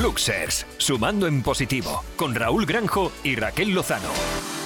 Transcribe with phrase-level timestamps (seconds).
[0.00, 4.59] Luxers, sumando en positivo, con Raúl Granjo y Raquel Lozano.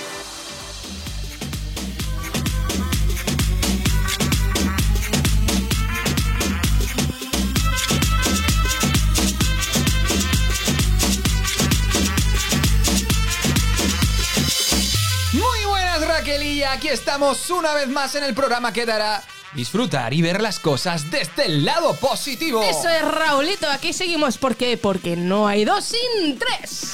[16.84, 19.22] Aquí estamos una vez más en el programa que dará
[19.54, 22.62] disfrutar y ver las cosas desde el lado positivo.
[22.62, 24.36] Eso es Raulito, aquí seguimos.
[24.36, 24.76] ¿Por qué?
[24.76, 26.93] Porque no hay dos sin tres.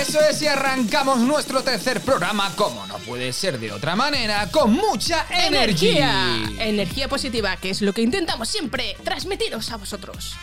[0.00, 4.72] Eso es y arrancamos nuestro tercer programa, como no puede ser de otra manera, con
[4.72, 6.40] mucha energía.
[6.58, 10.34] Energía positiva, que es lo que intentamos siempre transmitiros a vosotros.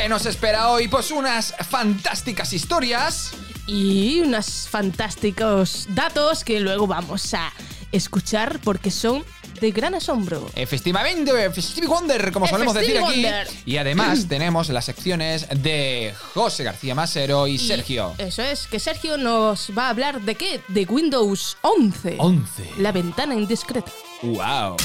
[0.00, 0.88] ¿Y qué nos espera hoy?
[0.88, 3.32] Pues unas fantásticas historias.
[3.66, 7.52] Y unos fantásticos datos que luego vamos a
[7.92, 9.22] escuchar porque son
[9.60, 10.48] de gran asombro.
[10.54, 13.26] Efectivamente, Festive Wonder, como Eh, solemos decir aquí.
[13.66, 18.14] Y además tenemos las secciones de José García Masero y, Y Sergio.
[18.16, 20.62] Eso es, que Sergio nos va a hablar de qué?
[20.68, 22.16] De Windows 11.
[22.18, 22.70] 11.
[22.78, 23.92] La ventana indiscreta.
[24.22, 24.76] ¡Wow!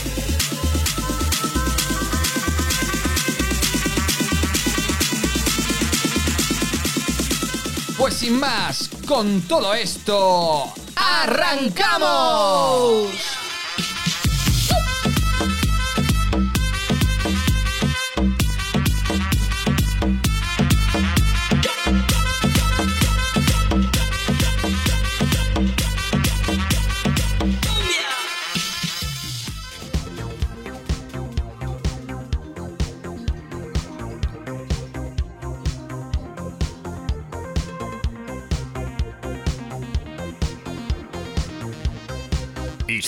[8.06, 11.76] Pues sin más, con todo esto, ¡arrancamos!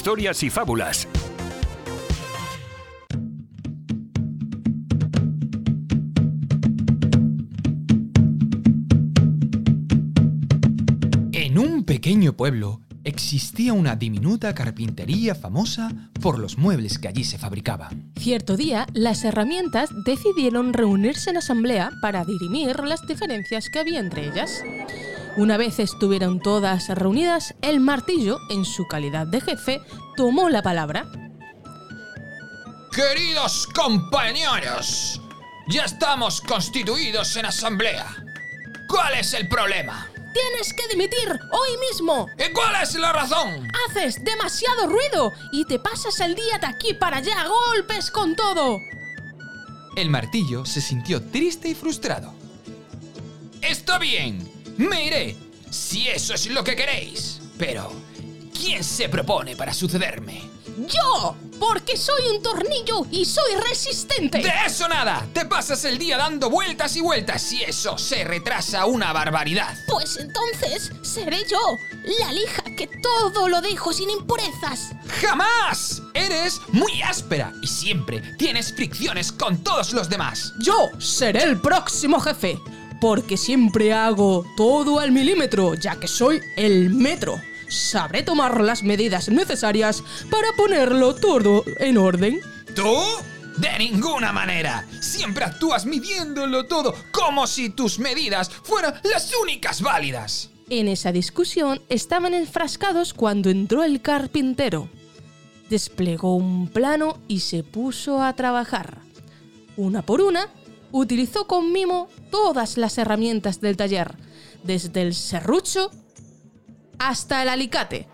[0.08, 1.06] Historias y fábulas.
[11.34, 15.90] En un pequeño pueblo existía una diminuta carpintería famosa
[16.22, 18.14] por los muebles que allí se fabricaban.
[18.16, 24.30] Cierto día, las herramientas decidieron reunirse en asamblea para dirimir las diferencias que había entre
[24.30, 24.64] ellas.
[25.38, 29.80] Una vez estuvieron todas reunidas, el martillo, en su calidad de jefe,
[30.16, 31.06] tomó la palabra.
[32.92, 35.22] Queridos compañeros,
[35.68, 38.08] ya estamos constituidos en asamblea.
[38.90, 40.08] ¿Cuál es el problema?
[40.34, 42.26] ¡Tienes que dimitir hoy mismo!
[42.40, 43.68] ¿Y cuál es la razón?
[43.88, 45.34] ¡Haces demasiado ruido!
[45.52, 48.82] Y te pasas el día de aquí para allá a golpes con todo.
[49.96, 52.34] El martillo se sintió triste y frustrado.
[53.62, 54.47] Está bien,
[54.78, 55.36] me iré,
[55.70, 57.40] si eso es lo que queréis.
[57.58, 57.92] Pero,
[58.58, 60.58] ¿quién se propone para sucederme?
[60.78, 61.36] ¡Yo!
[61.60, 64.38] Porque soy un tornillo y soy resistente.
[64.38, 68.86] De eso nada, te pasas el día dando vueltas y vueltas y eso se retrasa
[68.86, 69.76] una barbaridad.
[69.88, 71.80] Pues entonces seré yo,
[72.20, 74.92] la lija que todo lo dejo sin impurezas.
[75.20, 76.04] ¡Jamás!
[76.14, 80.54] Eres muy áspera y siempre tienes fricciones con todos los demás.
[80.60, 82.60] Yo seré el próximo jefe,
[83.00, 87.40] porque siempre hago todo al milímetro, ya que soy el metro.
[87.68, 92.40] Sabré tomar las medidas necesarias para ponerlo todo en orden.
[92.76, 92.96] ¿Tú?
[93.58, 94.86] De ninguna manera.
[95.02, 100.52] Siempre actúas midiéndolo todo como si tus medidas fueran las únicas válidas.
[100.70, 104.90] En esa discusión estaban enfrascados cuando entró el carpintero.
[105.70, 109.00] Desplegó un plano y se puso a trabajar.
[109.76, 110.50] Una por una,
[110.92, 114.16] utilizó con mimo todas las herramientas del taller,
[114.64, 115.92] desde el serrucho
[117.00, 118.08] hasta el alicate,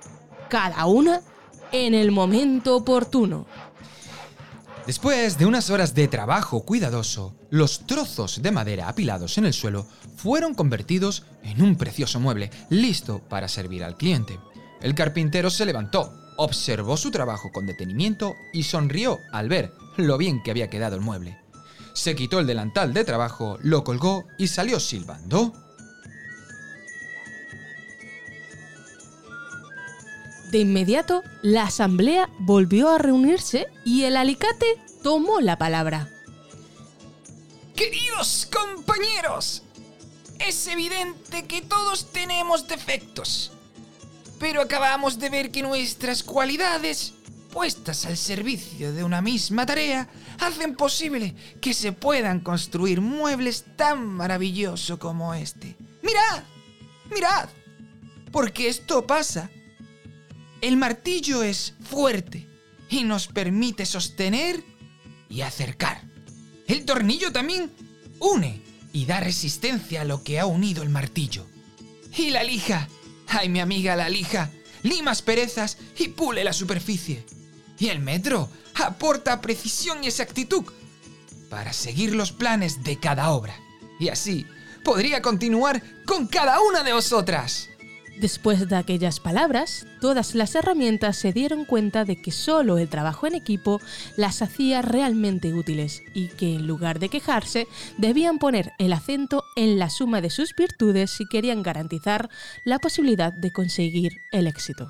[0.50, 1.22] cada una
[1.72, 3.46] en el momento oportuno.
[4.86, 9.88] Después de unas horas de trabajo cuidadoso, los trozos de madera apilados en el suelo
[10.18, 14.40] fueron convertidos en un precioso mueble, listo para servir al cliente.
[14.82, 20.44] El carpintero se levantó, observó su trabajo con detenimiento y sonrió al ver lo bien
[20.44, 21.43] que había quedado el mueble.
[21.94, 25.54] Se quitó el delantal de trabajo, lo colgó y salió silbando.
[30.52, 36.10] De inmediato, la asamblea volvió a reunirse y el alicate tomó la palabra.
[37.76, 39.64] Queridos compañeros,
[40.40, 43.52] es evidente que todos tenemos defectos.
[44.40, 47.14] pero acabamos de ver que nuestras cualidades,
[47.54, 50.10] puestas al servicio de una misma tarea,
[50.40, 55.78] hacen posible que se puedan construir muebles tan maravillosos como este.
[56.02, 56.44] ¡Mirad!
[57.14, 57.50] ¡Mirad!
[58.32, 59.52] Porque esto pasa.
[60.62, 62.48] El martillo es fuerte
[62.90, 64.64] y nos permite sostener
[65.30, 66.02] y acercar.
[66.68, 67.72] El tornillo también
[68.20, 68.64] une
[68.94, 71.46] y da resistencia a lo que ha unido el martillo.
[72.18, 72.88] Y la lija.
[73.28, 74.50] Ay, mi amiga la lija.
[74.82, 77.24] Lima asperezas y pule la superficie.
[77.84, 80.64] Y el metro aporta precisión y exactitud
[81.50, 83.54] para seguir los planes de cada obra.
[84.00, 84.48] Y así
[84.86, 87.68] podría continuar con cada una de vosotras.
[88.22, 93.28] Después de aquellas palabras, todas las herramientas se dieron cuenta de que solo el trabajo
[93.28, 93.82] en equipo
[94.16, 99.78] las hacía realmente útiles y que en lugar de quejarse debían poner el acento en
[99.78, 102.30] la suma de sus virtudes si querían garantizar
[102.64, 104.90] la posibilidad de conseguir el éxito.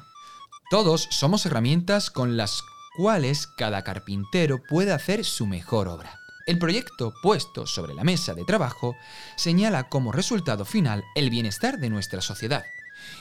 [0.69, 2.61] Todos somos herramientas con las
[2.93, 6.19] cuales cada carpintero puede hacer su mejor obra.
[6.45, 8.95] El proyecto puesto sobre la mesa de trabajo
[9.37, 12.65] señala como resultado final el bienestar de nuestra sociedad,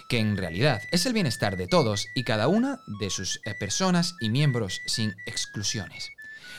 [0.08, 4.16] que en realidad es el bienestar de todos y cada una de sus eh, personas
[4.20, 6.10] y miembros sin exclusiones.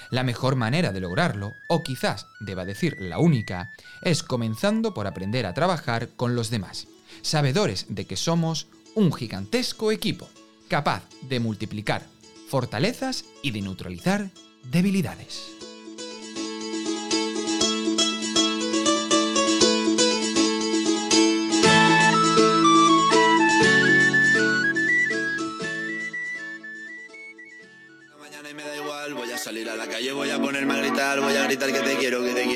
[0.10, 3.72] La mejor manera de lograrlo, o quizás deba decir la única,
[4.02, 6.88] es comenzando por aprender a trabajar con los demás,
[7.22, 10.30] sabedores de que somos un gigantesco equipo,
[10.70, 12.13] capaz de multiplicar
[12.48, 14.30] fortalezas y de neutralizar
[14.64, 15.52] debilidades.
[28.20, 30.78] mañana y me da igual, voy a salir a la calle, voy a ponerme a
[30.78, 32.53] gritar, voy a gritar que te quiero, que te quiero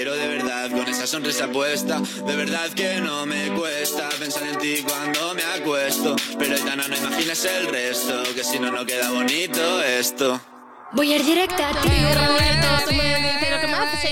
[1.08, 6.56] sonrisa puesta, de verdad que no me cuesta pensar en ti cuando me acuesto, pero
[6.56, 10.40] Aitana no imagines el resto, que si no no queda bonito esto.
[10.94, 12.98] Voy a ir directa a ti, Roberto, lo que.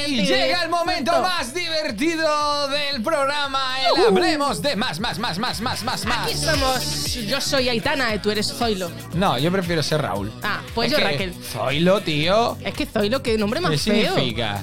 [0.08, 5.62] Y llega el momento más divertido del programa, el hablemos de más, más, más, más,
[5.62, 6.26] más, más, más.
[6.28, 7.14] Aquí somos.
[7.26, 8.92] Yo soy Aitana y tú eres Zoilo.
[9.14, 10.32] No, yo prefiero ser Raúl.
[10.44, 11.34] Ah, pues Es yo que Raquel.
[11.34, 12.58] Zoilo, tío.
[12.64, 14.14] Es que Zoilo, qué nombre más ¿Qué feo.
[14.16, 14.62] significa?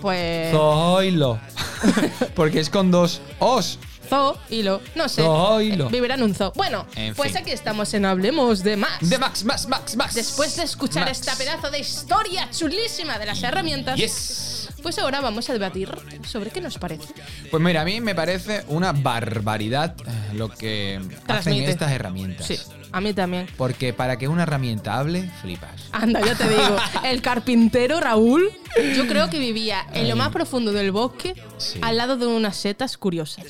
[0.00, 0.50] Pues.
[0.52, 1.40] Zoilo.
[2.34, 3.78] Porque es con dos os.
[4.08, 4.80] Zo y lo.
[4.94, 5.22] No sé.
[5.22, 5.86] Zoilo.
[5.86, 6.52] Eh, Vivirá en un zoo.
[6.54, 7.38] Bueno, En pues fin.
[7.38, 9.08] aquí estamos en Hablemos de más.
[9.08, 10.14] De Max, Max, Max, Max.
[10.14, 11.20] Después de escuchar Max.
[11.20, 14.51] esta pedazo de historia chulísima de las herramientas, Yes.
[14.82, 15.88] Pues ahora vamos a debatir
[16.26, 17.14] sobre qué nos parece.
[17.50, 22.46] Pues mira, a mí me parece una barbaridad eh, lo que hacen estas herramientas.
[22.46, 22.58] Sí,
[22.90, 23.46] a mí también.
[23.56, 25.88] Porque para que una herramienta hable, flipas.
[25.92, 28.50] Anda, yo te digo, el carpintero Raúl,
[28.96, 31.78] yo creo que vivía en lo más profundo del bosque, Sí.
[31.82, 33.44] al lado de unas setas curiosas.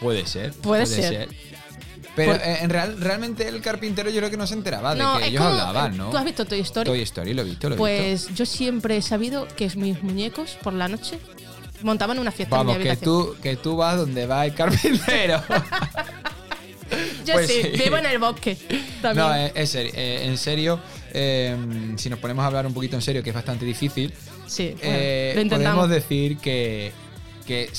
[0.00, 0.52] Puede ser.
[0.54, 1.28] Puede ser.
[2.16, 5.14] Pero Por- eh, en real, realmente el carpintero yo creo que no se enteraba No,
[5.14, 6.10] de que ellos como- hablaban, ¿no?
[6.10, 6.86] ¿Tú has visto Toy Story?
[6.88, 8.26] Toy Story, lo he visto, lo he visto.
[8.28, 11.18] Pues yo siempre he sabido que mis muñecos por la noche
[11.82, 15.42] montaban una fiesta Vamos, en mi que tú, que tú vas donde va el carpintero.
[17.24, 17.82] Yo pues sí, sí.
[17.82, 18.56] vivo en el bosque.
[19.02, 19.26] También.
[19.26, 20.78] no, eh, es serio, eh, en serio,
[21.12, 21.56] eh,
[21.96, 24.12] si nos ponemos a hablar un poquito en serio, que es bastante difícil,
[24.46, 25.74] sí, bueno, eh, lo intentamos.
[25.86, 26.92] podemos decir que,
[27.46, 27.70] que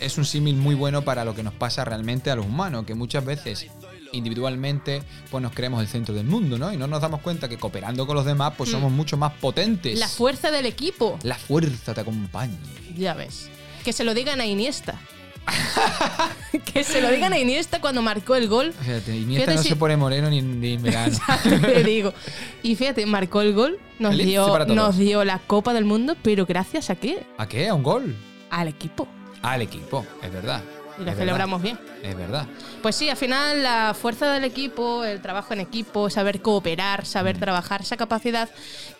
[0.00, 2.94] es, un símil muy bueno para lo que nos pasa realmente a los humanos, que
[2.94, 3.66] muchas veces
[4.12, 6.72] individualmente pues nos creemos el centro del mundo, ¿no?
[6.72, 9.96] Y no nos damos cuenta que cooperando con los demás pues somos mucho más potentes.
[9.96, 10.00] Mm.
[10.00, 11.18] La fuerza del equipo.
[11.22, 12.56] La fuerza te acompaña.
[12.96, 13.48] Ya ves.
[13.84, 14.98] Que se lo digan a Iniesta.
[16.72, 18.72] que se lo digan a Iniesta cuando marcó el gol.
[18.72, 21.18] Fíjate, Iniesta Fíjate no si- se pone moreno ni, ni en verano.
[21.42, 22.12] Te digo.
[22.62, 26.90] Y fíjate, marcó el gol, nos dio, nos dio la Copa del Mundo, pero gracias
[26.90, 27.24] a qué?
[27.38, 27.68] ¿A qué?
[27.68, 28.16] ¿A un gol?
[28.50, 29.08] Al equipo.
[29.42, 30.62] Al equipo, es verdad.
[31.00, 31.78] Y lo celebramos bien.
[32.02, 32.44] Es verdad.
[32.82, 37.36] Pues sí, al final la fuerza del equipo, el trabajo en equipo, saber cooperar, saber
[37.36, 37.40] Mm.
[37.40, 38.48] trabajar, esa capacidad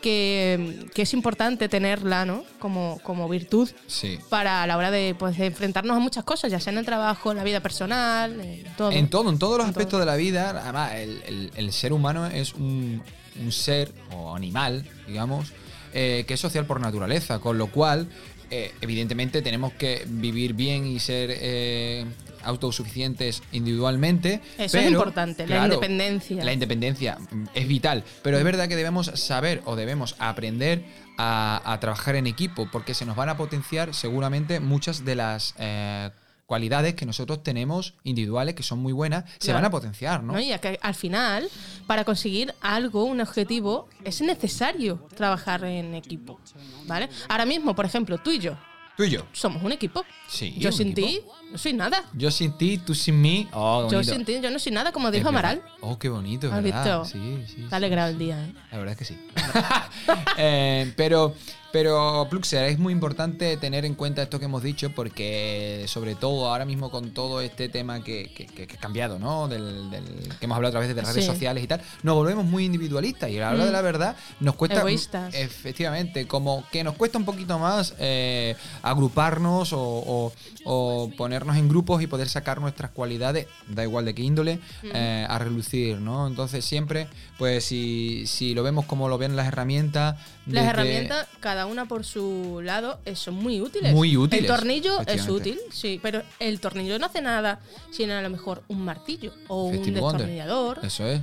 [0.00, 2.44] que, que es importante tenerla, ¿no?
[2.60, 4.18] Como, como virtud Sí.
[4.28, 6.84] para a la hora de, pues, de enfrentarnos a muchas cosas, ya sea en el
[6.86, 8.92] trabajo, en la vida personal, en todo.
[8.92, 10.00] En todo, en todos los En aspectos todo.
[10.00, 13.02] de la vida, además, el, el- el ser humano es un,
[13.42, 15.52] un ser o animal, digamos,
[15.94, 18.08] eh, que es social por naturaleza, con lo cual,
[18.50, 22.04] eh, evidentemente, tenemos que vivir bien y ser eh,
[22.42, 24.40] autosuficientes individualmente.
[24.56, 26.44] Eso es importante, la independencia.
[26.44, 27.18] La independencia
[27.54, 30.84] es vital, pero es verdad que debemos saber o debemos aprender
[31.18, 35.54] a, a trabajar en equipo, porque se nos van a potenciar seguramente muchas de las
[35.58, 36.10] eh,
[36.48, 40.32] cualidades que nosotros tenemos individuales, que son muy buenas, se van a potenciar, ¿no?
[40.32, 40.40] ¿no?
[40.40, 41.46] Y que al final,
[41.86, 46.40] para conseguir algo, un objetivo, es necesario trabajar en equipo.
[46.86, 47.10] ¿Vale?
[47.28, 48.56] Ahora mismo, por ejemplo, tú y yo.
[48.96, 49.26] Tú y yo.
[49.32, 50.06] somos un equipo.
[50.26, 51.20] Sí, yo sin ti
[51.52, 52.02] no soy nada.
[52.14, 53.46] Yo sin ti, tú sin mí.
[53.52, 55.28] Oh, Yo sin ti yo no soy nada, como dijo.
[55.28, 55.62] Amaral.
[55.82, 57.02] Oh, qué bonito, ¿Has ¿verdad?
[57.02, 57.18] visto?
[57.18, 57.66] Sí, sí.
[57.70, 58.12] Ha alegrado sí.
[58.14, 58.54] el día, ¿eh?
[58.72, 59.18] La verdad es que sí.
[60.38, 61.34] Eh, pero,
[61.72, 66.48] pero, Pluxer, es muy importante tener en cuenta esto que hemos dicho porque, sobre todo
[66.50, 69.48] ahora mismo con todo este tema que, que- que- que ha cambiado, ¿no?
[69.48, 71.30] Del, del- que hemos hablado a través de las redes Sí.
[71.30, 74.54] sociales y tal, nos volvemos muy individualistas y a la hora de la verdad nos
[74.54, 74.78] cuesta...
[74.78, 75.34] Egoístas.
[75.34, 80.32] Efectivamente, como que nos cuesta un poquito más eh, agruparnos o, o-
[80.64, 85.26] o ponernos en grupos y poder sacar nuestras cualidades, da igual de qué índole, eh,
[85.28, 86.26] a relucir, ¿no?
[86.26, 87.08] Entonces siempre,
[87.38, 90.16] pues si, si lo vemos como lo ven las herramientas...
[90.48, 93.92] Las herramientas, cada una por su lado, eh, son muy útiles.
[93.92, 98.22] Muy útiles, El tornillo es útil, sí, pero el tornillo no hace nada sin a
[98.22, 100.80] lo mejor un martillo o un destornillador.
[100.82, 101.20] Eso es,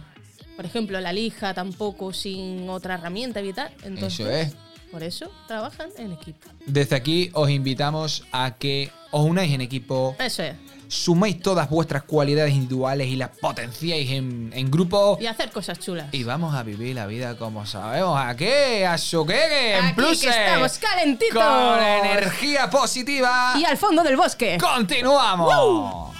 [0.55, 3.71] Por ejemplo, la lija tampoco sin otra herramienta vital.
[3.83, 4.55] Entonces, eso es.
[4.91, 6.47] Por eso trabajan en equipo.
[6.65, 10.55] Desde aquí os invitamos a que os unáis en equipo, Eso es.
[10.87, 15.17] Suméis todas vuestras cualidades individuales y las potenciáis en, en grupo.
[15.19, 16.07] Y hacer cosas chulas.
[16.11, 18.19] Y vamos a vivir la vida como sabemos.
[18.19, 18.85] ¿A qué?
[18.85, 20.23] A su qué, en plus.
[20.23, 21.43] estamos calentitos.
[21.43, 23.53] Con energía positiva.
[23.57, 24.57] Y al fondo del bosque.
[24.59, 26.13] ¡Continuamos!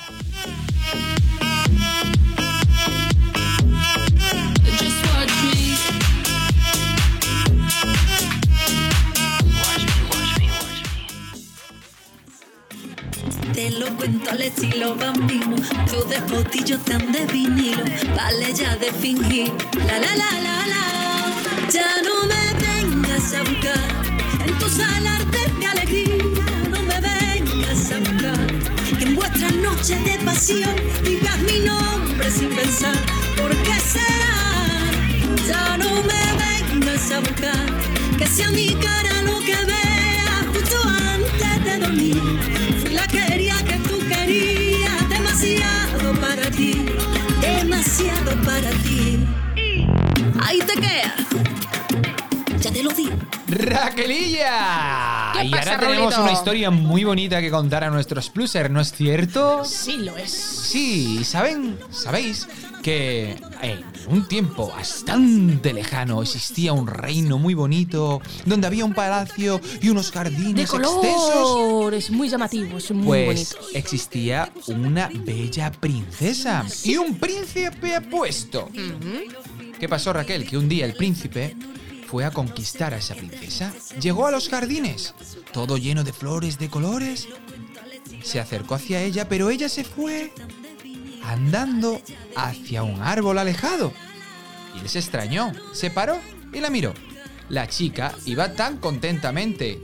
[0.86, 1.35] Just
[14.56, 15.56] estilo bambino,
[15.90, 17.84] tú de fotillo tan de vinilo,
[18.16, 19.52] vale ya de fingir.
[19.88, 20.84] La la la la la,
[21.70, 23.90] ya no me vengas a buscar
[24.46, 28.48] en tus alardes de alegría, no me vengas a buscar.
[28.98, 32.96] Que en vuestras noches de pasión digas mi nombre sin pensar,
[33.36, 34.36] ¿por qué será?
[35.48, 37.66] Ya no me vengas a buscar,
[38.18, 40.78] que sea mi cara lo que vea justo
[41.14, 42.22] antes de dormir.
[42.82, 43.45] Fui la quería
[47.98, 49.26] demasiado para ti.
[50.44, 51.16] Ahí te queda,
[52.60, 53.16] ya te lo digo.
[53.48, 55.32] ¡Raquelilla!
[55.34, 56.24] ¿Qué y pasa, ahora tenemos Raulito?
[56.24, 59.64] una historia muy bonita que contar a nuestros plusers, ¿no es cierto?
[59.64, 60.32] Sí, lo es.
[60.32, 61.78] Sí, ¿saben?
[61.90, 62.48] ¿Sabéis
[62.86, 69.60] que en un tiempo bastante lejano existía un reino muy bonito donde había un palacio
[69.82, 70.94] y unos De jardines extensos?
[70.94, 73.76] colores muy llamativos, muy Pues bonitos.
[73.76, 78.70] existía una bella princesa y un príncipe apuesto.
[79.80, 80.48] ¿Qué pasó, Raquel?
[80.48, 81.56] Que un día el príncipe
[82.08, 83.74] fue a conquistar a esa princesa.
[84.00, 85.16] Llegó a los jardines,
[85.52, 87.30] todo lleno de flores de colores.
[88.22, 90.32] Se acercó hacia ella, pero ella se fue
[91.32, 92.02] andando
[92.36, 93.94] hacia un árbol alejado.
[94.76, 96.20] Y él se extrañó, se paró
[96.54, 96.94] y la miró.
[97.50, 99.82] La chica iba tan contentamente.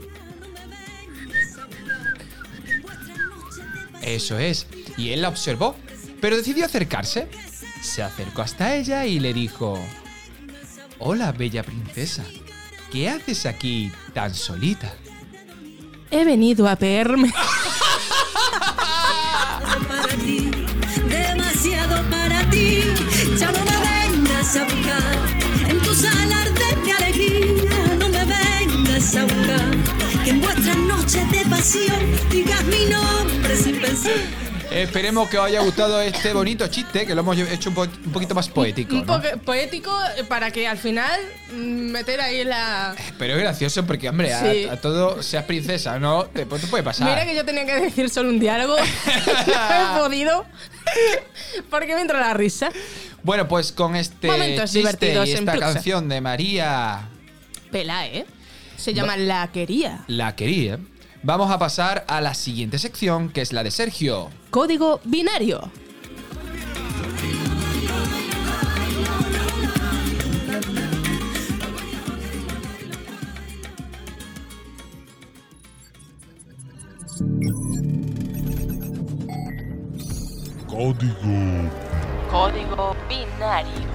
[4.02, 4.66] Eso es.
[4.96, 5.76] Y él la observó,
[6.20, 7.28] pero decidió acercarse.
[7.80, 9.78] Se acercó hasta ella y le dijo,
[10.98, 12.24] Hola, bella princesa.
[12.90, 14.94] ¿Qué haces aquí tan solita?
[16.10, 17.32] He venido a verme.
[32.30, 34.12] digas mi nombre sin pensar.
[34.72, 38.10] Esperemos que os haya gustado este bonito chiste, que lo hemos hecho un, po- un
[38.12, 38.94] poquito más poético.
[38.94, 39.06] Un ¿no?
[39.06, 41.20] poco poético eh, para que al final
[41.52, 41.54] mm,
[41.92, 42.96] meter ahí la.
[43.18, 44.64] Pero es gracioso porque, hombre, a- Sí.
[44.68, 46.24] a, todo seas princesa, ¿no?
[46.24, 47.06] Te, te puede pasar.
[47.08, 48.74] Mira que yo tenía que decir solo un diálogo.
[49.46, 50.44] no he podido.
[51.70, 52.70] Porque me entra la risa.
[53.22, 57.08] Bueno, pues con este Momentos chiste y esta canción de María
[57.70, 58.26] Pela, ¿eh?
[58.76, 60.00] Se llama La Quería.
[60.08, 60.78] La Quería,
[61.22, 64.30] vamos a pasar a la siguiente sección, que es la de Sergio.
[64.50, 65.70] Código binario.
[80.68, 81.70] Código.
[82.30, 83.91] Código binario.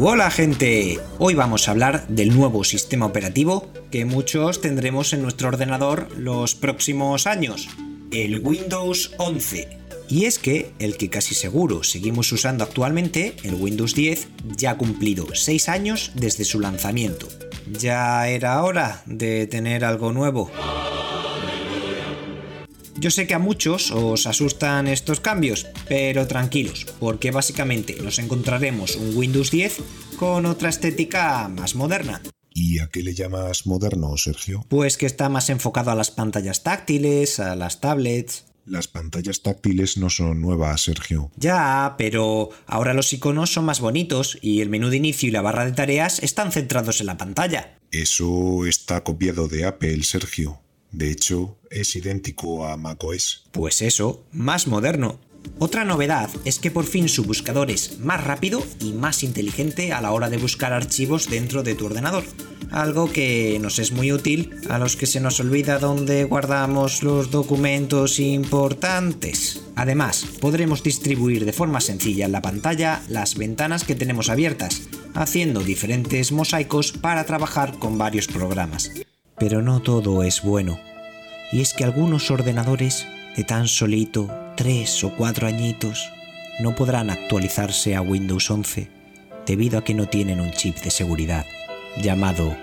[0.00, 5.48] Hola gente, hoy vamos a hablar del nuevo sistema operativo que muchos tendremos en nuestro
[5.48, 7.68] ordenador los próximos años,
[8.10, 9.78] el Windows 11.
[10.08, 14.78] Y es que el que casi seguro seguimos usando actualmente, el Windows 10, ya ha
[14.78, 17.28] cumplido 6 años desde su lanzamiento.
[17.66, 20.50] Ya era hora de tener algo nuevo.
[23.02, 28.94] Yo sé que a muchos os asustan estos cambios, pero tranquilos, porque básicamente nos encontraremos
[28.94, 29.78] un Windows 10
[30.14, 32.22] con otra estética más moderna.
[32.54, 34.64] ¿Y a qué le llamas moderno, Sergio?
[34.68, 38.44] Pues que está más enfocado a las pantallas táctiles, a las tablets.
[38.66, 41.32] Las pantallas táctiles no son nuevas, Sergio.
[41.34, 45.42] Ya, pero ahora los iconos son más bonitos y el menú de inicio y la
[45.42, 47.80] barra de tareas están centrados en la pantalla.
[47.90, 50.61] Eso está copiado de Apple, Sergio.
[50.92, 53.44] De hecho, es idéntico a macOS.
[53.50, 55.18] Pues eso, más moderno.
[55.58, 60.00] Otra novedad es que por fin su buscador es más rápido y más inteligente a
[60.00, 62.24] la hora de buscar archivos dentro de tu ordenador.
[62.70, 67.30] Algo que nos es muy útil a los que se nos olvida dónde guardamos los
[67.30, 69.62] documentos importantes.
[69.76, 74.82] Además, podremos distribuir de forma sencilla en la pantalla las ventanas que tenemos abiertas,
[75.14, 78.90] haciendo diferentes mosaicos para trabajar con varios programas.
[79.42, 80.78] Pero no todo es bueno.
[81.50, 86.10] Y es que algunos ordenadores de tan solito tres o cuatro añitos
[86.60, 88.88] no podrán actualizarse a Windows 11
[89.44, 91.44] debido a que no tienen un chip de seguridad
[92.00, 92.56] llamado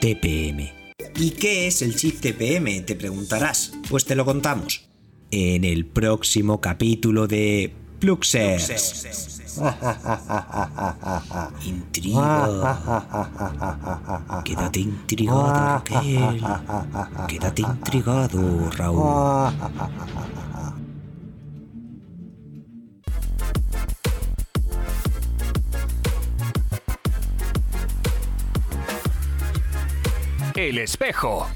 [0.00, 0.70] TPM.
[1.16, 2.84] ¿Y qué es el chip TPM?
[2.86, 3.72] Te preguntarás.
[3.90, 4.88] Pues te lo contamos
[5.32, 9.41] en el próximo capítulo de Pluxers.
[11.64, 12.48] Intriga.
[14.44, 16.40] Quédate intrigado, Raquel.
[17.28, 19.52] Quédate intrigado, Raúl.
[30.54, 31.46] El espejo.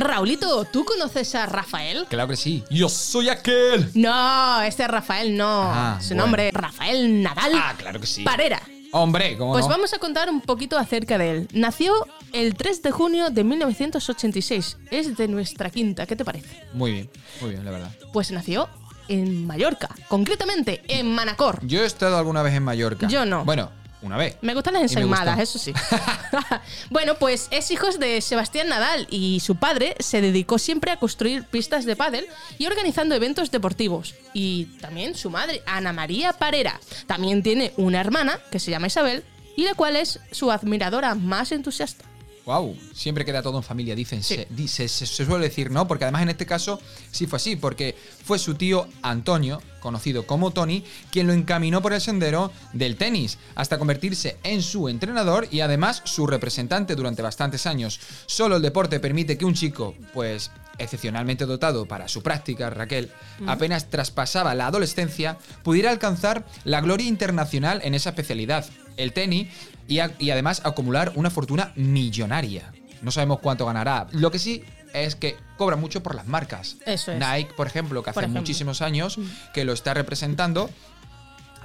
[0.00, 2.06] Raulito, ¿tú conoces a Rafael?
[2.08, 2.64] Claro que sí.
[2.70, 3.90] Yo soy aquel.
[3.94, 5.62] No, este Rafael no.
[5.64, 6.22] Ah, Su bueno.
[6.24, 8.22] nombre es Rafael Nadal Ah, claro que sí.
[8.24, 8.60] Parera.
[8.92, 9.70] Hombre, ¿cómo Pues no?
[9.70, 11.48] vamos a contar un poquito acerca de él.
[11.52, 11.92] Nació
[12.32, 14.78] el 3 de junio de 1986.
[14.90, 16.62] Es de nuestra quinta, ¿qué te parece?
[16.72, 17.90] Muy bien, muy bien, la verdad.
[18.12, 18.68] Pues nació
[19.08, 21.60] en Mallorca, concretamente en Manacor.
[21.66, 23.08] Yo he estado alguna vez en Mallorca.
[23.08, 23.44] Yo no.
[23.44, 23.70] Bueno,
[24.02, 24.36] una vez.
[24.42, 25.30] Me gustan las gustó.
[25.38, 25.72] eso sí.
[26.90, 31.44] bueno, pues es hijo de Sebastián Nadal y su padre se dedicó siempre a construir
[31.44, 32.26] pistas de pádel
[32.58, 34.14] y organizando eventos deportivos.
[34.32, 36.80] Y también su madre, Ana María Parera.
[37.06, 39.24] También tiene una hermana que se llama Isabel
[39.56, 42.04] y la cual es su admiradora más entusiasta.
[42.48, 44.22] Wow, siempre queda todo en familia, dicen.
[44.22, 44.36] Sí.
[44.36, 45.86] Se, dice- se- se suele decir, ¿no?
[45.86, 46.80] Porque además en este caso
[47.10, 50.82] sí fue así, porque fue su tío Antonio, conocido como Tony,
[51.12, 56.00] quien lo encaminó por el sendero del tenis, hasta convertirse en su entrenador y además
[56.06, 58.00] su representante durante bastantes años.
[58.24, 63.10] Solo el deporte permite que un chico, pues excepcionalmente dotado para su práctica, Raquel,
[63.46, 68.64] apenas traspasaba la adolescencia, pudiera alcanzar la gloria internacional en esa especialidad,
[68.98, 69.48] el tenis,
[69.88, 72.72] y, a- y además acumular una fortuna millonaria.
[73.00, 74.06] No sabemos cuánto ganará.
[74.12, 76.76] Lo que sí es que cobra mucho por las marcas.
[76.84, 77.18] Eso es.
[77.18, 78.40] Nike, por ejemplo, que Por hace ejemplo.
[78.42, 79.18] muchísimos años
[79.54, 80.68] que lo está representando,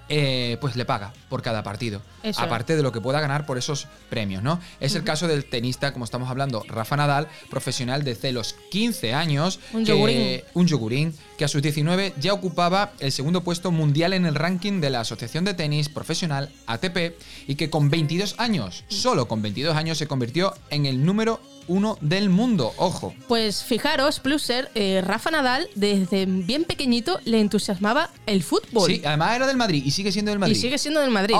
[0.09, 2.01] eh, pues le paga por cada partido.
[2.23, 4.59] Eso aparte de lo que pueda ganar por esos premios, ¿no?
[4.79, 9.59] Es el caso del tenista, como estamos hablando, Rafa Nadal, profesional desde los 15 años.
[9.73, 10.41] Un que- yogurín.
[10.53, 14.81] un yogurín, que a sus 19 ya ocupaba el segundo puesto mundial en el ranking
[14.81, 19.75] de la Asociación de Tenis Profesional ATP y que con 22 años, solo con 22
[19.75, 22.73] años, se convirtió en el número uno del mundo.
[22.77, 23.13] Ojo.
[23.27, 28.89] Pues fijaros, Pluser, eh, Rafa Nadal desde bien pequeñito le entusiasmaba el fútbol.
[28.89, 30.55] Sí, además era del Madrid y sigue siendo del Madrid.
[30.55, 31.35] Y sigue siendo del Madrid.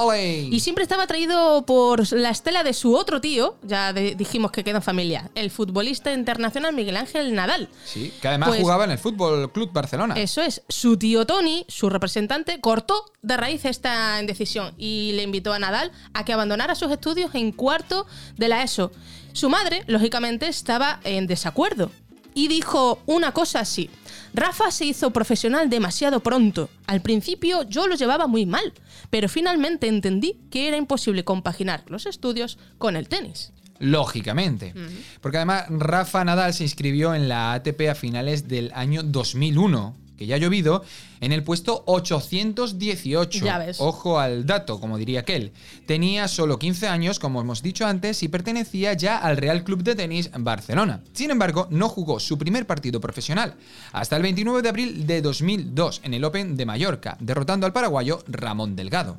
[0.52, 4.64] Y siempre estaba atraído por la estela de su otro tío, ya de- dijimos que
[4.64, 7.70] queda en familia, el futbolista internacional Miguel Ángel Nadal.
[7.86, 10.16] Sí, que además Pues- jugaba en el Fútbol Club Barcelona.
[10.20, 15.54] Eso es, su tío Tony, su representante, cortó de raíz esta indecisión y le invitó
[15.54, 18.06] a Nadal a que abandonara sus estudios en cuarto
[18.38, 18.92] de la ESO.
[19.34, 21.92] Su madre, lógicamente, estaba en desacuerdo
[22.36, 23.90] y dijo una cosa así.
[24.34, 26.70] Rafa se hizo profesional demasiado pronto.
[26.88, 28.74] Al principio yo lo llevaba muy mal,
[29.10, 33.54] pero finalmente entendí que era imposible compaginar los estudios con el tenis.
[33.80, 34.74] Lógicamente.
[35.20, 40.26] Porque además Rafa Nadal se inscribió en la ATP a finales del año 2001, que
[40.26, 40.84] ya ha llovido,
[41.22, 43.46] en el puesto 818.
[43.46, 43.78] Ya ves.
[43.80, 45.52] Ojo al dato, como diría aquel.
[45.86, 49.96] Tenía solo 15 años, como hemos dicho antes, y pertenecía ya al Real Club de
[49.96, 51.02] Tenis Barcelona.
[51.14, 53.56] Sin embargo, no jugó su primer partido profesional
[53.92, 58.24] hasta el 29 de abril de 2002 en el Open de Mallorca, derrotando al paraguayo
[58.28, 59.18] Ramón Delgado.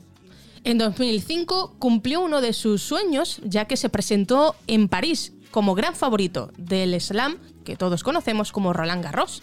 [0.65, 5.95] En 2005 cumplió uno de sus sueños ya que se presentó en París como gran
[5.95, 9.41] favorito del slam que todos conocemos como Roland Garros.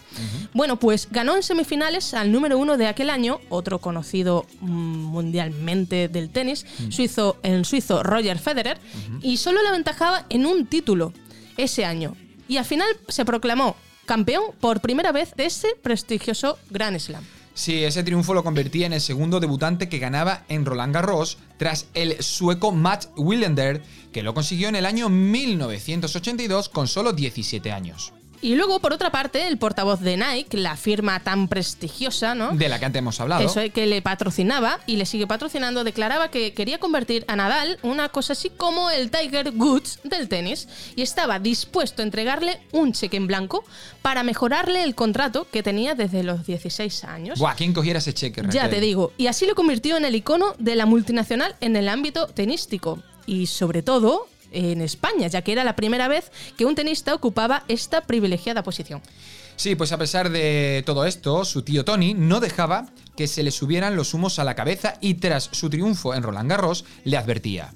[0.52, 6.08] Bueno, pues ganó en semifinales al número uno de aquel año, otro conocido mm, mundialmente
[6.08, 8.78] del tenis, suizo, el suizo Roger Federer,
[9.22, 11.14] y solo le aventajaba en un título
[11.56, 12.14] ese año.
[12.46, 17.24] y al final se proclamó campeón por primera vez de ese prestigioso Grand Slam.
[17.54, 21.86] Sí, ese triunfo lo convertía en el segundo debutante que ganaba en Roland Garros tras
[21.94, 28.12] el sueco Matt Wilander, que lo consiguió en el año 1982 con solo 17 años.
[28.42, 32.50] Y luego, por otra parte, el portavoz de Nike, la firma tan prestigiosa, ¿no?
[32.50, 33.46] De la que antes hemos hablado.
[33.46, 37.78] Eso es que le patrocinaba y le sigue patrocinando, declaraba que quería convertir a Nadal
[37.82, 42.92] una cosa así como el Tiger Woods del tenis y estaba dispuesto a entregarle un
[42.92, 43.64] cheque en blanco
[44.02, 47.38] para mejorarle el contrato que tenía desde los 16 años.
[47.38, 48.42] Buah, ¿quién cogiera ese cheque?
[48.50, 51.88] Ya te digo, y así lo convirtió en el icono de la multinacional en el
[51.88, 56.74] ámbito tenístico y sobre todo en España, ya que era la primera vez que un
[56.74, 59.02] tenista ocupaba esta privilegiada posición.
[59.56, 62.86] Sí, pues a pesar de todo esto, su tío Tony no dejaba
[63.16, 66.50] que se le subieran los humos a la cabeza y tras su triunfo en Roland
[66.50, 67.72] Garros le advertía.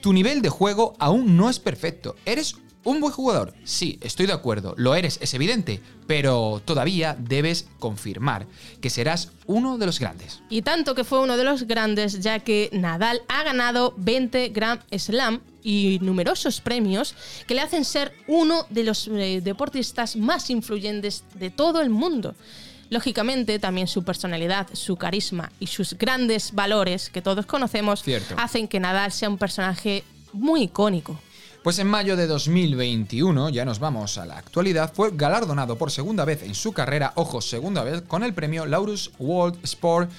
[0.00, 2.16] Tu nivel de juego aún no es perfecto.
[2.24, 3.54] Eres un buen jugador.
[3.64, 8.46] Sí, estoy de acuerdo, lo eres, es evidente, pero todavía debes confirmar
[8.80, 10.40] que serás uno de los grandes.
[10.48, 14.80] Y tanto que fue uno de los grandes, ya que Nadal ha ganado 20 Grand
[14.96, 17.14] Slam y numerosos premios
[17.46, 22.34] que le hacen ser uno de los eh, deportistas más influyentes de todo el mundo.
[22.90, 28.34] Lógicamente, también su personalidad, su carisma y sus grandes valores que todos conocemos Cierto.
[28.38, 31.20] hacen que Nadal sea un personaje muy icónico.
[31.62, 36.24] Pues en mayo de 2021, ya nos vamos a la actualidad, fue galardonado por segunda
[36.24, 40.10] vez en su carrera, ojo, segunda vez, con el premio Laurus World Sport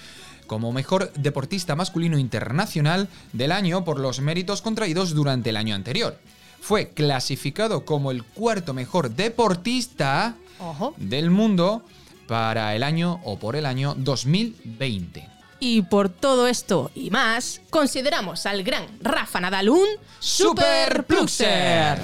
[0.47, 6.17] como mejor deportista masculino internacional del año por los méritos contraídos durante el año anterior.
[6.59, 10.93] Fue clasificado como el cuarto mejor deportista Ojo.
[10.97, 11.83] del mundo
[12.27, 15.38] para el año o por el año 2020.
[15.59, 19.87] Y por todo esto y más, consideramos al gran Rafa Nadal un
[20.19, 21.99] Super Pluxer.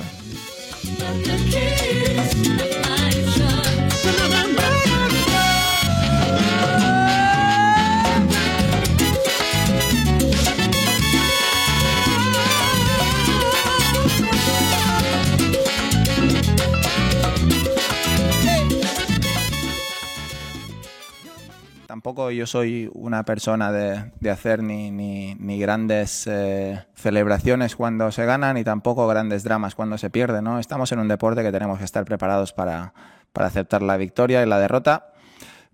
[22.06, 28.26] Tampoco yo soy una persona de, de hacer ni, ni- grandes eh, celebraciones cuando se
[28.26, 30.44] gana, ni tampoco grandes dramas cuando se pierde.
[30.44, 30.60] ¿no?
[30.60, 32.94] Estamos en un deporte que tenemos que estar preparados para,
[33.34, 35.13] para aceptar la victoria y la derrota,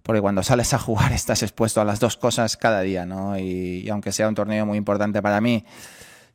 [0.04, 3.06] porque cuando sales a jugar estás expuesto a las dos cosas cada día.
[3.06, 3.38] ¿no?
[3.38, 5.66] Y, y aunque sea un torneo muy importante para mí,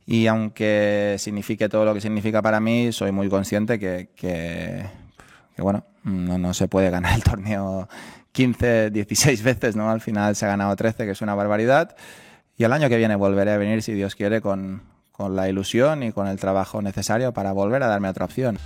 [0.04, 4.84] y aunque signifique todo lo que significa para mí, soy muy consciente que, que,
[5.54, 7.88] que, bueno, no, no se puede ganar el torneo
[8.36, 9.90] 15, 16 veces, ¿no?
[9.90, 11.96] Al final se ha ganado 13, que es una barbaridad.
[12.58, 16.02] Y el año que viene volveré a venir, si Dios quiere, con, con la ilusión
[16.02, 18.58] y con el trabajo necesario para volver a darme otra opción.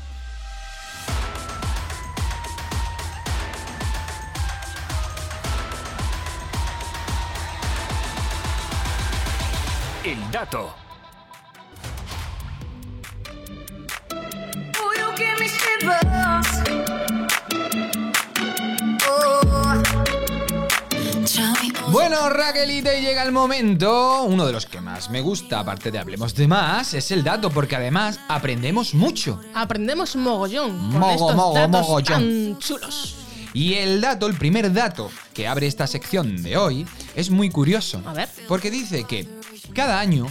[23.41, 27.25] Momento, uno de los que más me gusta, aparte de Hablemos de Más, es el
[27.25, 29.41] dato, porque además aprendemos mucho.
[29.55, 32.07] Aprendemos mogollón con Mogo, estos mogo, datos mogollón.
[32.07, 33.15] tan chulos.
[33.55, 38.03] Y el dato, el primer dato que abre esta sección de hoy, es muy curioso.
[38.05, 38.29] A ver.
[38.47, 39.27] Porque dice que
[39.75, 40.27] cada año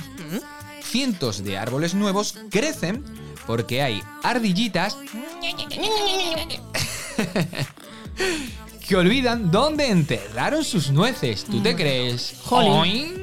[0.83, 3.03] cientos de árboles nuevos crecen
[3.47, 4.97] porque hay ardillitas
[8.89, 11.45] que olvidan dónde enterraron sus nueces.
[11.45, 12.33] ¿Tú te crees?
[12.43, 13.13] Jolín.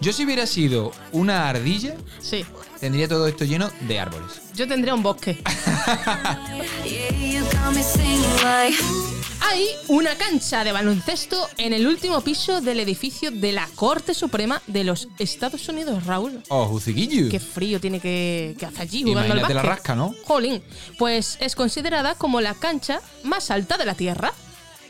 [0.00, 2.42] Yo si hubiera sido una ardilla, Sí,
[2.80, 4.40] tendría todo esto lleno de árboles.
[4.54, 5.38] yo tendría un bosque.
[9.44, 14.62] Hay una cancha de baloncesto en el último piso del edificio de la Corte Suprema
[14.66, 16.42] de los Estados Unidos, Raúl.
[16.48, 17.28] Oh, Juciquillo.
[17.28, 19.76] Qué frío tiene que, que hacer allí jugando al Imagínate la básquet.
[19.78, 20.14] rasca, ¿no?
[20.24, 20.62] Jolín,
[20.98, 24.32] pues es considerada como la cancha más alta de la Tierra.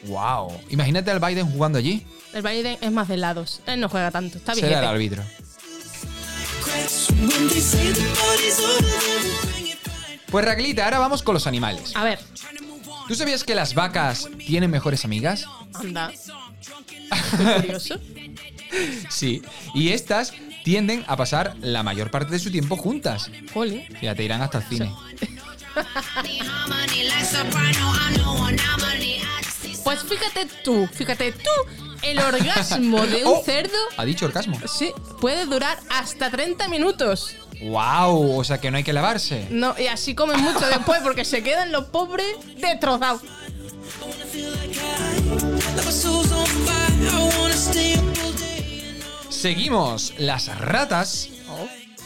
[0.05, 0.53] Wow.
[0.71, 2.07] Imagínate al Biden jugando allí.
[2.33, 3.61] El Biden es más de lados.
[3.67, 4.39] Él no juega tanto.
[4.39, 4.67] Está bien.
[4.67, 5.23] Será el árbitro.
[10.31, 11.93] Pues Raquelita, ahora vamos con los animales.
[11.95, 12.19] A ver,
[13.13, 15.45] ¿Tú sabías que las vacas tienen mejores amigas?
[15.75, 16.11] anda.
[16.89, 17.97] Qué curioso.
[19.11, 19.43] Sí.
[19.75, 20.33] Y estas
[20.65, 23.31] tienden a pasar la mayor parte de su tiempo juntas.
[23.53, 23.85] Jolín.
[24.01, 24.91] Fíjate, irán hasta el cine.
[29.85, 31.51] Pues fíjate tú, fíjate tú,
[32.03, 34.59] el orgasmo de un Oh, cerdo ¿Ha dicho orgasmo?
[34.67, 37.37] sí, puede durar hasta 30 minutos.
[37.63, 38.39] ¡Wow!
[38.39, 39.47] O sea que no hay que lavarse.
[39.51, 42.27] No, y así comen mucho después porque se quedan los pobres
[42.61, 43.23] destrozados.
[49.29, 50.15] Seguimos.
[50.19, 51.29] Las ratas,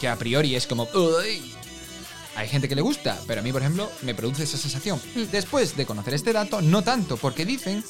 [0.00, 0.88] que a priori es como...
[0.94, 1.52] "Uy".
[2.36, 5.00] Hay gente que le gusta, pero a mí, por ejemplo, me produce esa sensación.
[5.32, 7.82] Después de conocer este dato, no tanto, porque dicen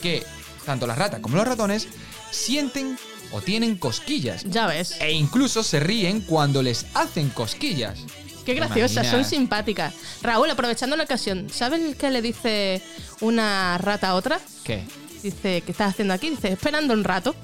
[0.00, 0.24] que
[0.64, 1.88] tanto las ratas como los ratones
[2.30, 2.98] sienten
[3.32, 4.44] o tienen cosquillas.
[4.44, 4.96] Ya ves.
[5.00, 7.98] E incluso se ríen cuando les hacen cosquillas.
[8.44, 9.94] Qué ¿Te graciosas, son simpáticas.
[10.20, 12.82] Raúl, aprovechando la ocasión, ¿sabes qué le dice
[13.20, 14.40] una rata a otra?
[14.64, 14.82] ¿Qué?
[15.22, 16.30] Dice, ¿qué estás haciendo aquí?
[16.30, 17.36] Dice, esperando un rato.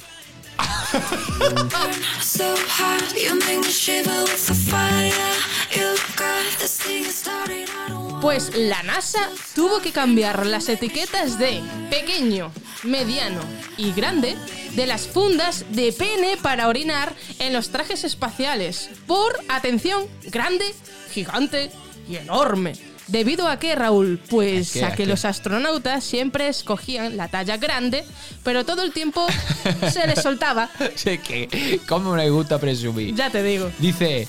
[8.21, 12.51] Pues la NASA tuvo que cambiar las etiquetas de pequeño,
[12.83, 13.41] mediano
[13.77, 14.37] y grande
[14.75, 20.75] de las fundas de pene para orinar en los trajes espaciales por, atención, grande,
[21.13, 21.71] gigante
[22.09, 22.88] y enorme.
[23.09, 24.21] ¿Debido a qué, Raúl?
[24.29, 24.85] Pues ¿A qué?
[24.85, 25.07] a ¿A que qué?
[25.07, 28.05] los astronautas siempre escogían la talla grande,
[28.45, 29.27] pero todo el tiempo
[29.93, 30.69] se les soltaba.
[30.95, 33.15] Sé que, ¿cómo me gusta presumir?
[33.15, 33.71] Ya te digo.
[33.79, 34.29] Dice,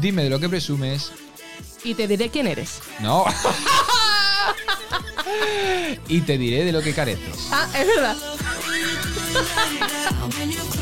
[0.00, 1.10] dime de lo que presumes.
[1.84, 2.80] Y te diré quién eres.
[3.00, 3.24] No.
[6.08, 7.48] y te diré de lo que careces.
[7.50, 8.16] Ah, es verdad.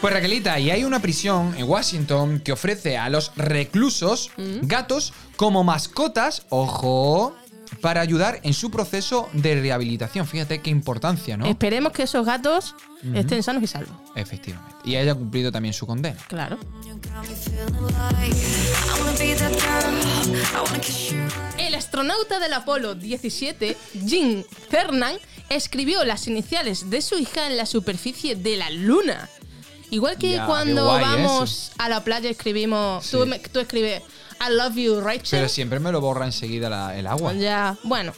[0.00, 4.30] Pues Raquelita, y hay una prisión en Washington que ofrece a los reclusos
[4.62, 7.36] gatos como mascotas, ojo,
[7.82, 10.26] para ayudar en su proceso de rehabilitación.
[10.26, 11.44] Fíjate qué importancia, ¿no?
[11.44, 12.74] Esperemos que esos gatos
[13.14, 13.94] estén sanos y salvos.
[14.16, 14.74] Efectivamente.
[14.84, 16.18] Y haya cumplido también su condena.
[16.28, 16.58] Claro.
[21.58, 25.16] El astronauta del Apolo 17, Jim Cernan,
[25.50, 29.28] escribió las iniciales de su hija en la superficie de la Luna.
[29.90, 33.28] Igual que Ya, cuando qué guay vamos a la playa escribimos, tú, Sí.
[33.28, 34.02] me- tú escribes
[34.40, 35.28] I love you, Rachel.
[35.30, 37.34] Pero siempre me lo borra enseguida la- el agua.
[37.34, 38.12] Ya, bueno.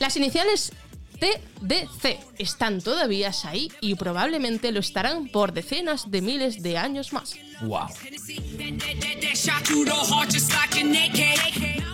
[0.00, 0.72] Las iniciales
[1.20, 7.34] TDC están todavía ahí y probablemente lo estarán por decenas de miles de años más.
[7.60, 7.86] Wow.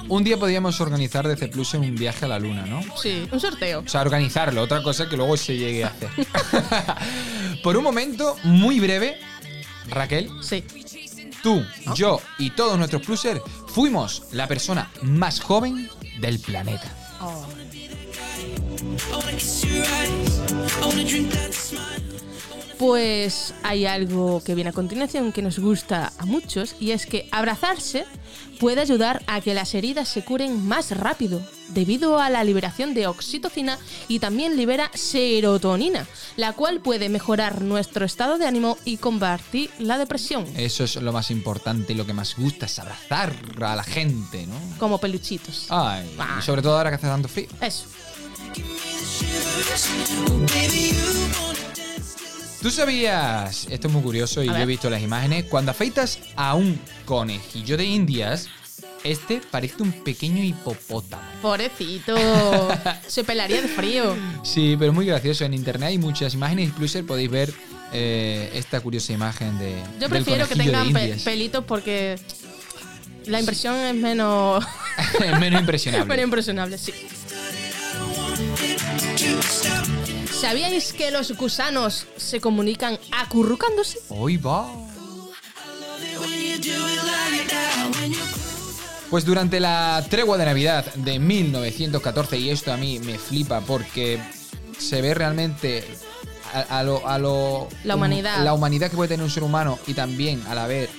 [0.08, 2.80] Un día podríamos organizar de C Plus un viaje a la luna, ¿no?
[3.00, 3.80] Sí, un sorteo.
[3.84, 6.10] O sea, organizarlo, otra cosa que luego se llegue a hacer.
[7.62, 9.16] Por un momento muy breve,
[9.88, 10.62] Raquel, Sí.
[11.42, 11.64] tú,
[11.94, 15.88] yo y todos nuestros plusers fuimos la persona más joven
[16.20, 16.92] del planeta.
[22.78, 27.26] Pues hay algo que viene a continuación que nos gusta a muchos y es que
[27.32, 28.04] abrazarse
[28.58, 33.06] puede ayudar a que las heridas se curen más rápido debido a la liberación de
[33.06, 39.70] oxitocina y también libera serotonina, la cual puede mejorar nuestro estado de ánimo y combatir
[39.78, 43.76] la depresión, Eso es lo más importante y lo que más gusta es abrazar a
[43.76, 44.54] la gente, ¿no?
[44.78, 45.66] como peluchitos.
[45.70, 46.36] Ay, Ah.
[46.38, 47.48] y sobre todo ahora que hace tanto frío.
[47.60, 47.86] Eso.
[52.62, 56.54] ¿Tú sabías, esto es muy curioso y yo he visto las imágenes, cuando afeitas a
[56.54, 58.48] un conejillo de indias,
[59.04, 61.22] este parece un pequeño hipopótamo.
[61.42, 62.16] Pobrecito.
[63.06, 64.16] se pelaría de frío.
[64.42, 65.44] Sí, pero es muy gracioso.
[65.44, 67.52] En internet hay muchas imágenes y Pluser podéis ver
[67.92, 69.76] eh, esta curiosa imagen de.
[70.00, 72.18] Yo prefiero que tengan pe- pelitos porque
[73.26, 74.64] la impresión es menos,
[75.24, 76.06] Es menos impresionable.
[76.08, 76.92] menos impresionable, sí.
[80.40, 83.98] ¿Sabíais que los gusanos se comunican acurrucándose?
[84.10, 84.68] Hoy va.
[89.10, 94.20] Pues durante la tregua de Navidad de 1914, y esto a mí me flipa porque
[94.78, 95.84] se ve realmente
[96.52, 98.42] a, a lo, a lo- La humanidad.
[98.44, 100.90] la humanidad que puede tener un ser humano y también a la vez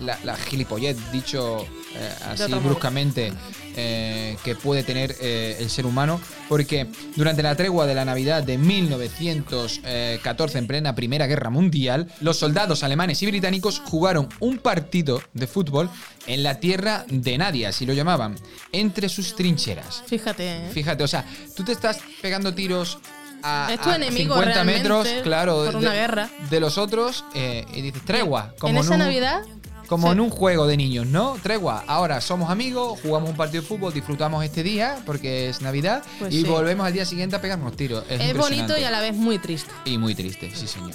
[0.00, 3.32] la, la gilipollez, dicho eh, así bruscamente,
[3.76, 8.42] eh, que puede tener eh, el ser humano, porque durante la tregua de la Navidad
[8.42, 15.22] de 1914, en plena Primera Guerra Mundial, los soldados alemanes y británicos jugaron un partido
[15.32, 15.90] de fútbol
[16.26, 18.36] en la tierra de nadie, así lo llamaban,
[18.72, 20.02] entre sus trincheras.
[20.06, 20.70] Fíjate, ¿eh?
[20.72, 21.24] Fíjate, o sea,
[21.56, 22.98] tú te estás pegando tiros
[23.42, 26.30] a, Es tu a enemigo 50 realmente metros, claro, por de, una guerra.
[26.48, 28.54] de los otros eh, y dices tregua.
[28.58, 29.42] Como en esa Navidad,
[29.86, 30.12] Como sí.
[30.12, 31.36] en un juego de niños, ¿no?
[31.42, 31.84] Tregua.
[31.86, 36.32] Ahora somos amigos, jugamos un partido de fútbol, disfrutamos este día porque es Navidad Pues
[36.32, 36.46] y sí.
[36.48, 38.04] volvemos al día siguiente a pegarnos tiros.
[38.08, 39.70] Es, es bonito y a la vez muy triste.
[39.84, 40.92] Y muy triste, sí señor.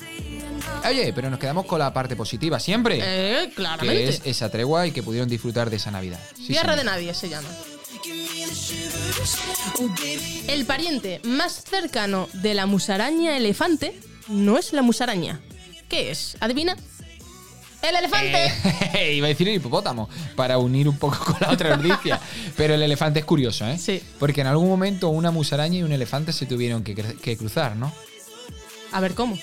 [0.88, 3.00] Oye, pero nos quedamos con la parte positiva siempre.
[3.02, 4.10] Eh, que claramente.
[4.10, 6.20] es esa tregua y que pudieron disfrutar de esa Navidad.
[6.36, 7.48] Sí, Tierra de nadie se llama.
[10.48, 15.40] El pariente más cercano de la musaraña elefante no es la musaraña.
[15.88, 16.38] ¿Qué es?
[16.40, 16.76] ¿Adivina?
[17.82, 18.52] ¡El elefante!
[18.94, 22.20] Eh, iba a decir el hipopótamo, para unir un poco con la otra noticia.
[22.58, 23.78] Pero el elefante es curioso, ¿eh?
[23.78, 24.02] Sí.
[24.20, 27.94] Porque en algún momento una musaraña y un elefante se tuvieron que, cruzar, ¿no?
[28.92, 29.38] A ver cómo.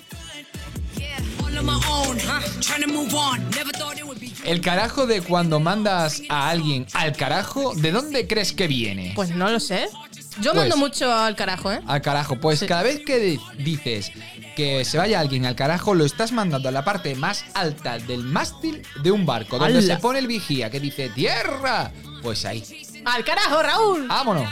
[4.44, 9.12] El carajo de cuando mandas a alguien al carajo, ¿de dónde crees que viene?
[9.14, 9.88] Pues no lo sé.
[10.40, 11.81] Yo Pues- mando mucho al carajo, ¿eh?
[11.87, 12.37] Al carajo.
[12.40, 12.66] Pues Sí.
[12.66, 14.12] cada vez que di- dices
[14.55, 18.22] que se vaya alguien al carajo, lo estás mandando a la parte más alta del
[18.22, 21.90] mástil de un barco, donde se pone el vigía que dice ¡Tierra!
[22.22, 22.62] Pues ahí.
[23.05, 24.09] ¡Al carajo, Raúl!
[24.09, 24.49] ¡Vámonos!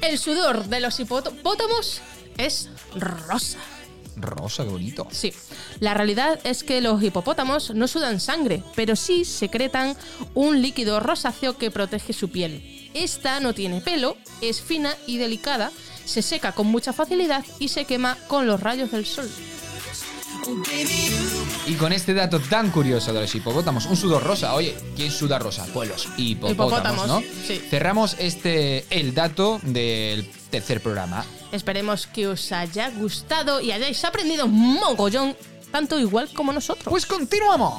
[0.00, 2.00] El sudor de los hipopótamos
[2.36, 3.58] es rosa.
[4.22, 5.06] Rosa, qué bonito.
[5.10, 5.32] Sí,
[5.80, 9.96] la realidad es que los hipopótamos no sudan sangre, pero sí secretan
[10.34, 12.90] un líquido rosáceo que protege su piel.
[12.94, 15.70] Esta no tiene pelo, es fina y delicada,
[16.04, 19.28] se seca con mucha facilidad y se quema con los rayos del sol.
[21.66, 24.54] Y con este dato tan curioso de los hipopótamos, un sudor rosa.
[24.54, 25.66] Oye, ¿quién suda rosa?
[25.74, 27.20] Pues los hipopótamos, Hipopótamos, ¿no?
[27.46, 27.60] sí.
[27.68, 31.24] Cerramos este el dato del tercer programa.
[31.52, 35.36] Esperemos que os haya gustado y hayáis aprendido un mogollón,
[35.70, 36.86] tanto igual como nosotros.
[36.88, 37.74] Pues continuamos.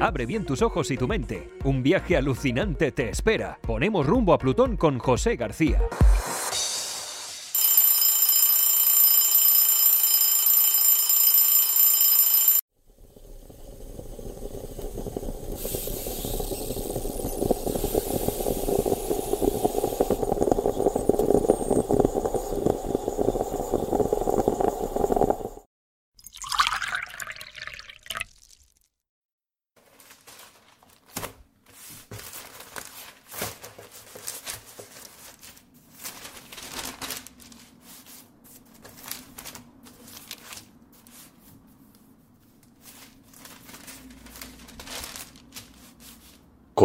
[0.00, 1.48] Abre bien tus ojos y tu mente.
[1.64, 3.58] Un viaje alucinante te espera.
[3.62, 5.80] Ponemos rumbo a Plutón con José García.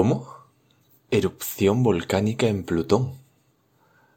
[0.02, 0.36] ¿Cómo?
[1.12, 3.20] Erupción volcánica en Plutón.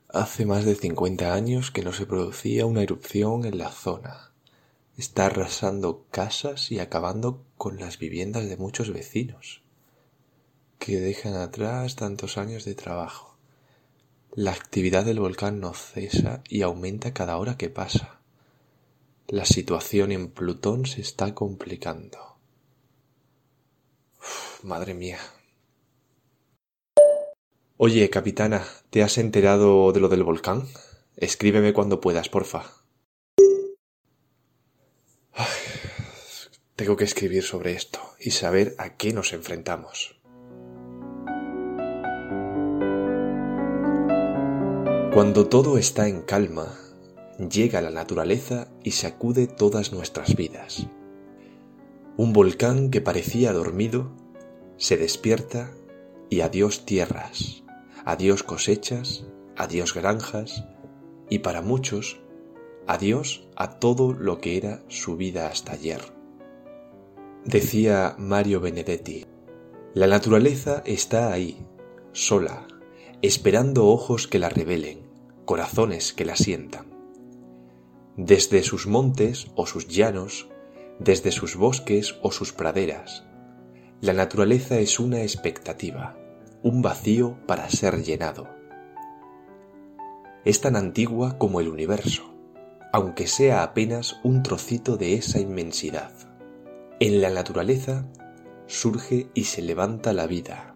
[0.08, 4.32] Hace más de 50 años que no se producía una erupción en la zona.
[4.96, 9.60] Está arrasando casas y acabando con las viviendas de muchos vecinos,
[10.78, 13.36] que dejan atrás tantos años de trabajo.
[14.32, 18.20] La actividad del volcán no cesa y aumenta cada hora que pasa.
[19.28, 22.38] La situación en Plutón se está complicando.
[24.62, 25.18] Madre mía.
[27.86, 30.62] Oye, capitana, ¿te has enterado de lo del volcán?
[31.18, 32.62] Escríbeme cuando puedas, porfa.
[36.76, 40.18] Tengo que escribir sobre esto y saber a qué nos enfrentamos.
[45.12, 46.78] Cuando todo está en calma,
[47.50, 50.86] llega la naturaleza y sacude todas nuestras vidas.
[52.16, 54.10] Un volcán que parecía dormido
[54.78, 55.70] se despierta
[56.30, 57.63] y adiós tierras,
[58.04, 60.64] adiós cosechas, adiós granjas
[61.30, 62.20] y para muchos,
[62.86, 66.00] adiós a todo lo que era su vida hasta ayer.
[67.44, 69.26] Decía Mario Benedetti,
[69.94, 71.66] la naturaleza está ahí,
[72.12, 72.66] sola,
[73.22, 75.06] esperando ojos que la revelen,
[75.44, 76.86] corazones que la sientan.
[78.16, 80.48] Desde sus montes o sus llanos,
[80.98, 83.24] desde sus bosques o sus praderas,
[84.00, 86.16] la naturaleza es una expectativa,
[86.64, 88.48] un vacío para ser llenado.
[90.46, 92.34] Es tan antigua como el universo,
[92.90, 96.10] aunque sea apenas un trocito de esa inmensidad.
[97.00, 98.06] En la naturaleza
[98.66, 100.74] surge y se levanta la vida.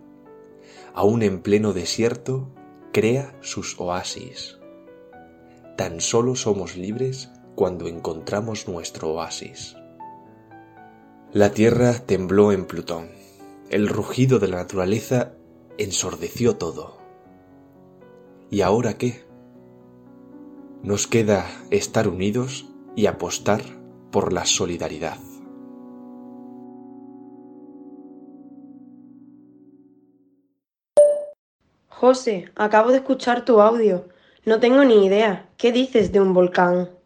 [0.92, 2.51] Aún en pleno desierto,
[2.92, 4.59] crea sus oasis.
[5.79, 9.74] Tan solo somos libres cuando encontramos nuestro oasis.
[11.33, 13.09] La tierra tembló en Plutón.
[13.70, 15.33] El rugido de la naturaleza
[15.79, 16.99] ensordeció todo.
[18.51, 19.24] ¿Y ahora qué?
[20.83, 23.62] Nos queda estar unidos y apostar
[24.11, 25.18] por la solidaridad.
[31.89, 34.09] José, acabo de escuchar tu audio.
[34.45, 35.51] No tengo ni idea.
[35.57, 36.97] ¿Qué dices de un volcán?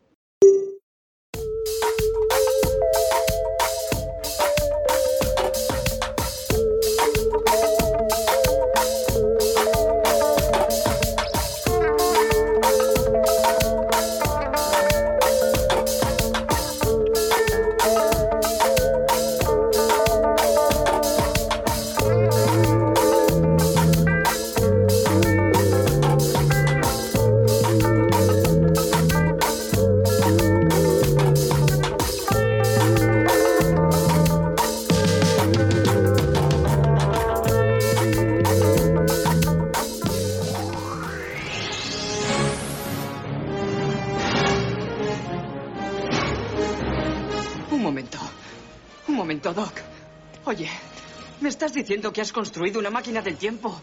[52.33, 53.78] Has construido una máquina del tiempo?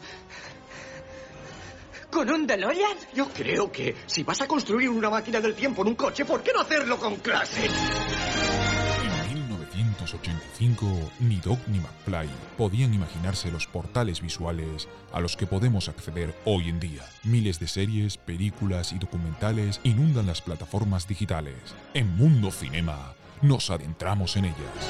[2.09, 2.97] ¿Con un DeLorean?
[3.13, 6.41] Yo creo que si vas a construir una máquina del tiempo en un coche, ¿por
[6.41, 7.67] qué no hacerlo con clase?
[7.67, 12.27] En 1985, ni Doc ni McFly
[12.57, 17.03] podían imaginarse los portales visuales a los que podemos acceder hoy en día.
[17.23, 21.75] Miles de series, películas y documentales inundan las plataformas digitales.
[21.93, 24.89] En Mundo Cinema nos adentramos en ellas.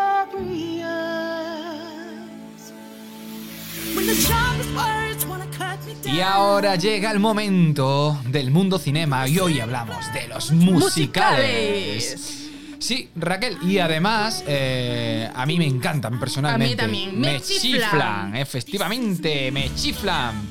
[6.05, 12.49] Y ahora llega el momento del mundo cinema y hoy hablamos de los musicales.
[12.79, 16.83] Sí, Raquel, y además eh, a mí me encantan personalmente.
[16.83, 18.35] A mí también, me chiflan.
[18.35, 20.47] efectivamente, me chiflan.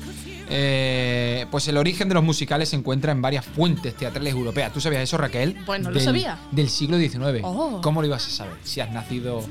[0.53, 4.71] Eh, pues el origen de los musicales se encuentra en varias fuentes teatrales europeas.
[4.73, 5.55] ¿Tú sabías eso, Raquel?
[5.65, 6.37] Pues no lo Del- sabía.
[6.51, 7.41] Del siglo XIX.
[7.43, 7.79] Oh.
[7.81, 8.53] ¿Cómo lo ibas a saber?
[8.63, 9.45] Si has nacido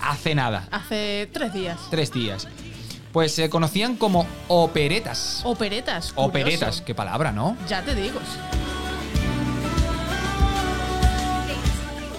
[0.00, 1.78] hace nada, Hace tres días.
[1.90, 2.48] tres días.
[3.16, 5.40] Pues se conocían como operetas.
[5.44, 6.12] Operetas.
[6.12, 6.28] curioso.
[6.28, 7.56] Operetas, qué palabra, ¿no?
[7.66, 8.20] Ya te digo.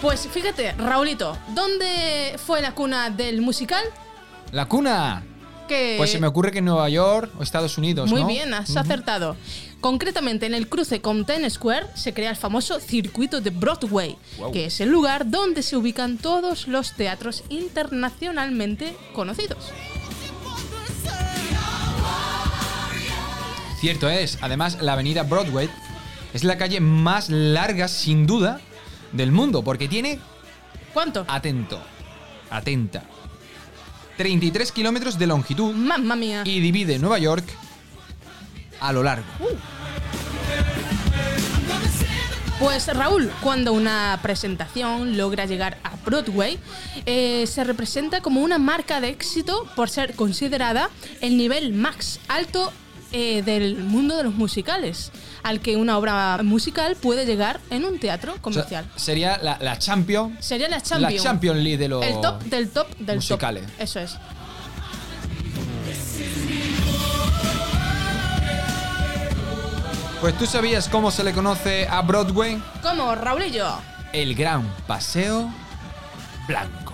[0.01, 3.83] Pues fíjate, Raulito, ¿dónde fue la cuna del musical?
[4.51, 5.21] La cuna.
[5.67, 8.27] Que Pues se me ocurre que en Nueva York o Estados Unidos, Muy ¿no?
[8.27, 9.37] bien, has acertado.
[9.79, 14.51] Concretamente, en el cruce con Times Square se crea el famoso circuito de Broadway, Wow.
[14.51, 19.71] que es el lugar donde se ubican todos los teatros internacionalmente conocidos.
[23.79, 24.37] Cierto es.
[24.41, 25.69] Además, la avenida Broadway
[26.33, 28.59] es la calle más larga, sin duda,
[29.11, 30.19] del mundo, porque tiene,
[30.93, 31.25] ¿Cuánto?
[31.27, 31.81] atento,
[32.49, 33.03] atenta,
[34.17, 36.41] 33 kilómetros de longitud Mamma mía.
[36.45, 37.45] y divide Nueva York
[38.79, 39.25] a lo largo.
[42.59, 46.57] Pues Raúl, cuando una presentación logra llegar a Broadway,
[47.05, 50.89] eh, se representa como una marca de éxito por ser considerada
[51.21, 52.73] el nivel más alto
[53.11, 55.11] eh, del mundo de los musicales,
[55.43, 58.85] al que una obra musical puede llegar en un teatro O sea, comercial.
[58.95, 61.13] sería la, la champion, Sería la Champions.
[61.15, 63.63] la Champions League de los El top del top del musicales.
[63.65, 63.71] top.
[63.81, 64.17] Eso es.
[70.21, 72.61] Pues tú sabías cómo se le conoce a Broadway?
[72.81, 73.67] ¿Cómo, Raulillo?
[74.13, 75.49] El Gran Paseo
[76.47, 76.86] Blanco.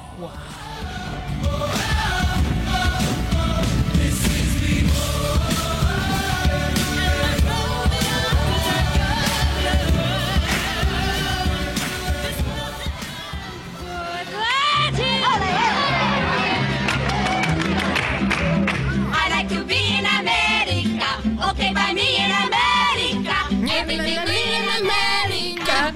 [21.51, 23.35] Okay, by me in America.
[23.79, 25.93] Everything green in America.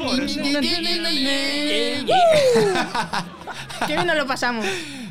[3.88, 4.66] Qué bien nos lo pasamos.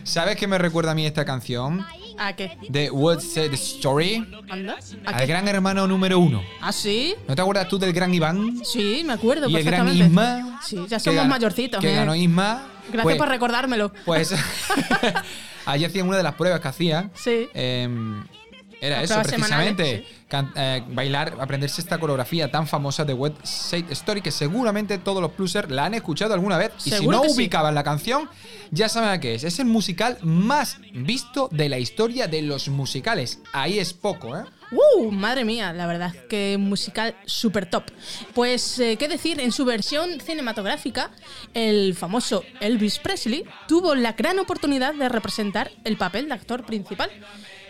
[0.04, 1.84] ¿Sabes qué me recuerda a mí esta canción?
[2.18, 2.56] ¿A qué?
[2.68, 4.26] De What's the Story?
[4.48, 4.76] ¿Anda?
[5.04, 5.26] ¿A Al qué?
[5.26, 6.42] gran hermano número uno.
[6.60, 7.14] ¿Ah, sí?
[7.28, 8.64] ¿No te acuerdas tú del gran Iván?
[8.64, 9.88] Sí, me acuerdo Y el gran.
[9.94, 10.60] Isma.
[10.64, 11.80] Sí, ya que somos ganó- mayorcitos.
[11.80, 11.96] Que ¿eh?
[11.96, 12.66] ganó Isma.
[12.88, 13.92] Gracias Pues- por recordármelo.
[14.04, 14.34] Pues
[15.66, 17.10] allí hacían una de las pruebas que hacían.
[17.14, 17.48] Sí.
[17.54, 18.24] em,
[18.86, 20.06] era eso, precisamente.
[20.28, 25.20] can- eh, bailar, aprenderse esta coreografía tan famosa de West Side Story que seguramente todos
[25.20, 26.72] los plusers la han escuchado alguna vez.
[26.84, 27.30] Y si no sí.
[27.34, 28.28] ubicaban la canción,
[28.70, 29.44] ya saben a qué es.
[29.44, 33.40] Es el musical más visto de la historia de los musicales.
[33.52, 34.44] Ahí es poco, ¿eh?
[34.72, 35.12] ¡Uh!
[35.12, 37.84] Madre mía, la verdad que musical super top.
[38.34, 39.38] Pues, eh, ¿qué decir?
[39.40, 41.12] En su versión cinematográfica,
[41.54, 47.10] el famoso Elvis Presley tuvo la gran oportunidad de representar el papel de actor principal.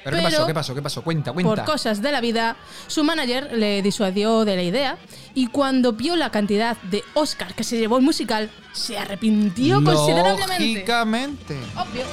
[0.06, 0.46] Pero, ¿qué pasó?
[0.46, 0.74] ¿Qué pasó?
[0.74, 1.02] ¿Qué pasó?
[1.02, 1.52] Cuenta, cuenta.
[1.52, 4.98] Por cosas de la vida, su manager le disuadió de la idea
[5.34, 10.74] y cuando vio la cantidad de Oscar que se llevó el musical, se arrepintió considerablemente.
[10.74, 11.58] Lógicamente.
[11.74, 12.04] Obvio.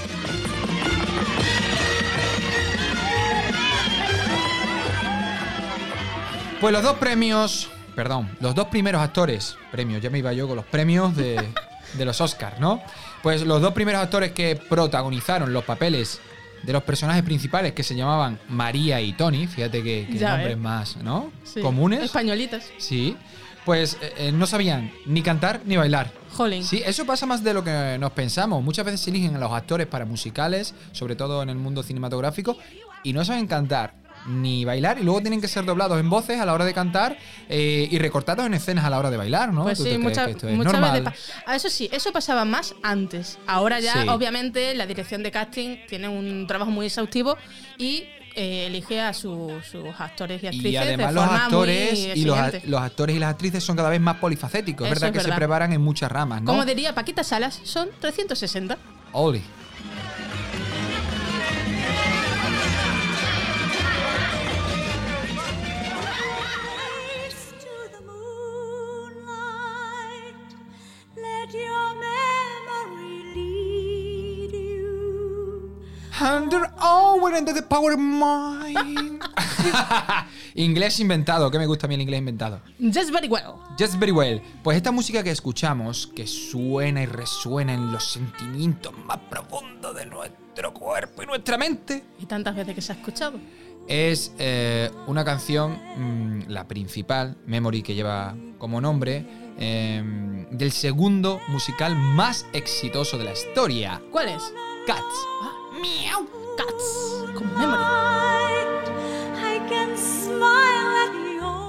[6.59, 10.55] Pues los dos premios, perdón, los dos primeros actores, premios, ya me iba yo con
[10.55, 11.47] los premios de,
[11.93, 12.81] de los Oscars, ¿no?
[13.21, 16.19] Pues los dos primeros actores que protagonizaron los papeles
[16.63, 21.31] de los personajes principales que se llamaban María y Tony, fíjate que, nombres más, ¿no?
[21.43, 21.61] Sí.
[21.61, 22.01] Comunes.
[22.01, 22.65] Españolitas.
[22.77, 23.15] Sí.
[23.65, 26.11] Pues eh, eh, no sabían ni cantar ni bailar.
[26.31, 26.63] Jolín.
[26.63, 28.63] Sí, eso pasa más de lo que nos pensamos.
[28.63, 32.57] Muchas veces se eligen a los actores para musicales, sobre todo en el mundo cinematográfico,
[33.03, 33.93] y no saben cantar
[34.27, 37.17] ni bailar y luego tienen que ser doblados en voces a la hora de cantar
[37.49, 39.63] eh, y recortados en escenas a la hora de bailar, ¿no?
[39.63, 41.13] Pues ¿Tú sí, muchas es muchas veces.
[41.45, 43.37] Ah, Eso sí, eso pasaba más antes.
[43.47, 44.07] Ahora ya, Sí.
[44.09, 47.37] obviamente, la dirección de casting tiene un trabajo muy exhaustivo
[47.77, 48.05] y
[48.35, 51.99] eh, elige a su- sus actores y actrices Y además de los forma actores muy
[52.13, 52.67] y los, a- exigente.
[52.71, 55.09] los actores y las actrices son cada vez más polifacéticos, ¿verdad?
[55.09, 55.37] es que se verdad.
[55.37, 56.47] preparan en muchas ramas, ¿no?
[56.51, 58.77] Como diría Paquita Salas, son 360.
[59.11, 59.41] Oli.
[76.23, 79.21] Under all, we're under the power of mind.
[80.55, 82.61] inglés inventado, que me gusta a mí el inglés inventado.
[82.79, 83.55] Just very well.
[83.77, 84.41] Just very well.
[84.63, 90.05] Pues esta música que escuchamos, que suena y resuena en los sentimientos más profundos de
[90.05, 93.37] nuestro cuerpo y nuestra mente, Y tantas veces que se ha escuchado.
[93.87, 99.25] es eh, una canción, mm, la principal, Memory, que lleva como nombre,
[99.59, 104.53] eh, del segundo musical más exitoso de la historia, ¿Cuál es?
[104.87, 105.03] Cats.
[105.81, 106.27] Miau.
[106.57, 107.33] Cats.
[107.35, 107.83] Con memory.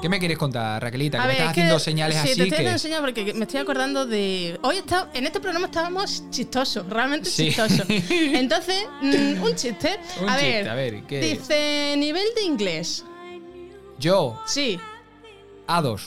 [0.02, 1.18] ¿Qué me quieres contar, Raquelita?
[1.22, 2.54] Que me estás es que- haciendo señales sí, así te estoy que...
[2.56, 4.58] haciendo señales porque me estoy acordando de.
[4.62, 7.46] Hoy está, en este programa estábamos chistosos, realmente Sí.
[7.46, 7.86] chistosos.
[8.10, 9.98] Entonces, mm, un chiste.
[10.20, 11.20] Un a chiste, ver, a ver, ¿qué?
[11.20, 13.02] Dice nivel de inglés.
[13.98, 14.78] Yo, Sí.
[15.68, 16.00] A2.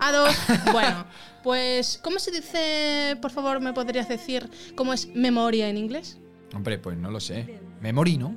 [0.00, 0.34] A dos.
[0.72, 1.06] bueno,
[1.44, 3.16] pues, ¿cómo se dice?
[3.22, 6.18] Por favor, ¿me podrías decir cómo es memoria en inglés?
[6.54, 7.60] Hombre, pues no lo sé.
[7.80, 8.34] Memory, ¿no?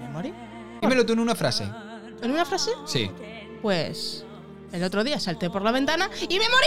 [0.00, 0.32] ¿Memory?
[0.80, 1.64] Dímelo tú en una frase.
[2.22, 2.70] ¿En una frase?
[2.86, 3.10] Sí.
[3.60, 4.24] Pues.
[4.72, 6.66] El otro día salté por la ventana y me morí.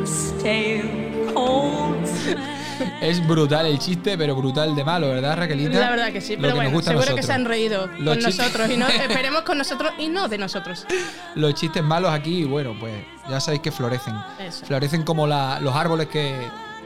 [3.00, 5.78] Es brutal el chiste, pero brutal de malo, ¿verdad, Raquelita?
[5.78, 8.22] La verdad que sí, pero que nos bueno, seguro que se han reído Los con
[8.24, 10.86] nosotros y no, esperemos con nosotros y no de nosotros.
[11.34, 12.94] Los chistes malos aquí, bueno, pues
[13.28, 14.14] ya sabéis que florecen.
[14.38, 14.64] Eso.
[14.64, 16.34] Florecen como la- los árboles que,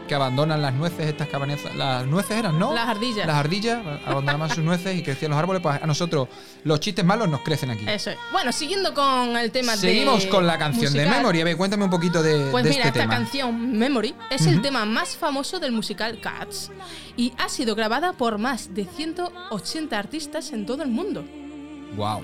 [0.07, 1.74] que abandonan las nueces, estas cabanezas.
[1.74, 2.74] Las nueces eran, ¿no?
[2.74, 3.26] Las ardillas.
[3.26, 5.62] Las ardillas abandonaban sus nueces y crecían los árboles.
[5.62, 6.28] Pues a nosotros
[6.64, 7.84] los chistes malos nos crecen aquí.
[7.88, 8.16] Eso es.
[8.32, 9.78] Bueno, siguiendo con el tema de.
[9.78, 11.07] Seguimos con la canción de.
[11.07, 11.40] Memory.
[11.40, 13.14] A ver, cuéntame un poquito de, Pues de mira, este esta tema.
[13.14, 16.70] canción Memory es el tema más famoso del musical Cats
[17.16, 21.24] y ha sido grabada por más de 180 artistas en todo el mundo.
[21.96, 22.22] Wow.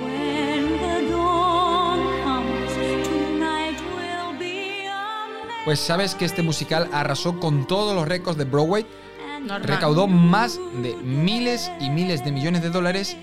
[0.00, 1.47] when the
[5.68, 8.86] Pues sabes que este musical arrasó con todos los récords de Broadway.
[9.42, 9.64] Normal.
[9.64, 13.18] Recaudó más de miles y miles de millones de dólares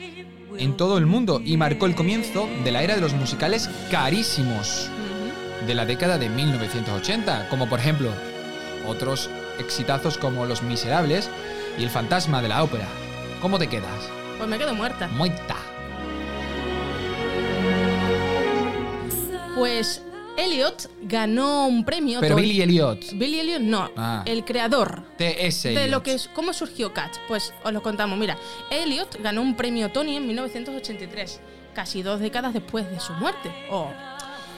[0.56, 4.92] en todo el mundo y marcó el comienzo de la era de los musicales carísimos
[5.66, 8.12] de la década de 1980, como por ejemplo
[8.88, 9.28] otros
[9.58, 11.32] exitazos como Los Miserables
[11.80, 12.86] y El Fantasma de la Ópera.
[13.42, 14.08] ¿Cómo te quedas?
[14.38, 15.08] Pues me quedo muerta.
[15.08, 15.56] Muerta.
[19.56, 20.04] Pues
[20.38, 22.20] Elliot ganó un premio.
[22.20, 23.12] Pero Billy Elliot.
[23.14, 24.24] Billy Elliot no, Ah.
[24.26, 25.70] el creador T.S.
[25.70, 27.20] de lo que es cómo surgió Cats.
[27.28, 28.18] Pues os lo contamos.
[28.18, 28.38] Mira,
[28.70, 31.40] Elliot ganó un premio Tony en 1983,
[31.74, 33.52] casi dos décadas después de su muerte.
[33.70, 33.90] Oh.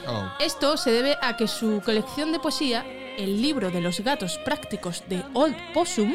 [0.06, 0.24] Oh.
[0.40, 2.84] Esto se debe a que su colección de poesía,
[3.18, 6.14] el libro de los gatos prácticos de Old Possum,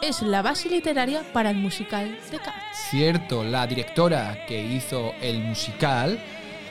[0.00, 2.54] es la base literaria para el musical de Cats.
[2.90, 6.18] Cierto, la directora que hizo el musical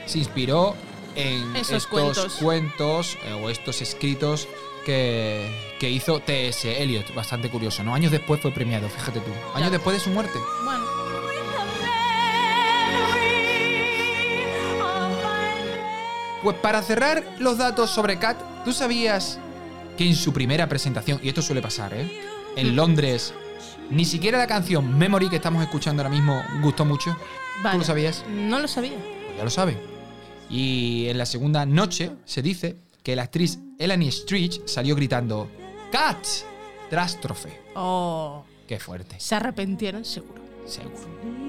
[0.05, 0.75] se inspiró
[1.15, 2.33] en Esos estos cuentos.
[2.41, 4.47] cuentos, eh, o estos escritos
[4.85, 6.81] que, que hizo T.S.
[6.81, 7.13] Eliot.
[7.13, 7.93] Bastante curioso, ¿no?
[7.95, 9.31] Años después fue premiado, fíjate tú.
[9.55, 10.39] Años después de su muerte.
[10.63, 10.83] Bueno,
[16.43, 19.39] Pues para cerrar los datos sobre Cat, ¿tú sabías
[19.97, 22.21] que en su primera presentación, y esto suele pasar, ¿eh?
[22.57, 23.33] En Londres,
[23.89, 27.11] ni siquiera la canción Memory que estamos escuchando ahora mismo gustó mucho?
[27.11, 27.77] ¿Tú vaya.
[27.77, 28.25] lo sabías?
[28.29, 28.97] No lo sabía.
[28.97, 29.92] Pues ya lo sabe.
[30.53, 35.49] Y en la segunda noche se dice que la actriz Elanie Stritch salió gritando
[35.91, 36.23] ¡Cat!
[36.91, 37.59] Trástrofe.
[37.75, 39.15] Oh, Qué fuerte.
[39.19, 40.43] se arrepintieron seguro.
[40.67, 41.42] Seguro.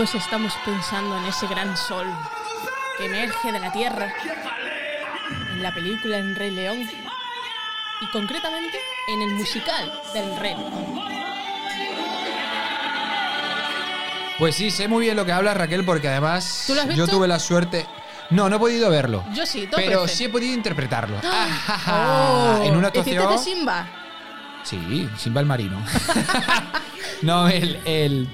[0.00, 2.06] Todos estamos pensando en ese gran sol
[2.96, 4.10] que emerge de la tierra
[5.52, 6.88] en la película En Rey León
[8.00, 10.56] y concretamente en el musical del Rey.
[14.38, 17.06] Pues sí, sé muy bien lo que habla Raquel porque además ¿Tú lo has yo
[17.06, 17.86] tuve la suerte...
[18.30, 19.22] No, no he podido verlo.
[19.34, 21.16] Yo sí, dos Pero sí he podido interpretarlo.
[21.86, 23.32] Oh, en una ¿hiciste actuación.
[23.32, 23.86] de Simba?
[24.62, 25.84] Sí, Simba el marino.
[27.20, 27.82] no, el.
[27.84, 28.28] el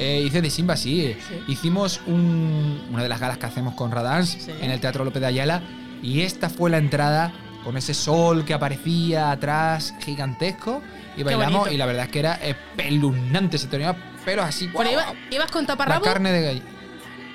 [0.00, 1.14] eh, hice de Simba, sí.
[1.46, 5.26] Hicimos un- una de las galas que hacemos con Radans en el Teatro López de
[5.28, 5.62] Ayala.
[6.02, 7.32] Y esta fue la entrada
[7.62, 10.82] con ese sol que aparecía atrás gigantesco.
[11.16, 11.70] Y bailamos.
[11.70, 13.58] Y la verdad es que era espeluznante.
[13.58, 13.94] Se tenía
[14.24, 14.66] pelos así.
[14.68, 14.92] ¿Pero ¡guau!
[14.92, 16.04] iba- ibas con La taparrabo?
[16.04, 16.66] carne de gallina.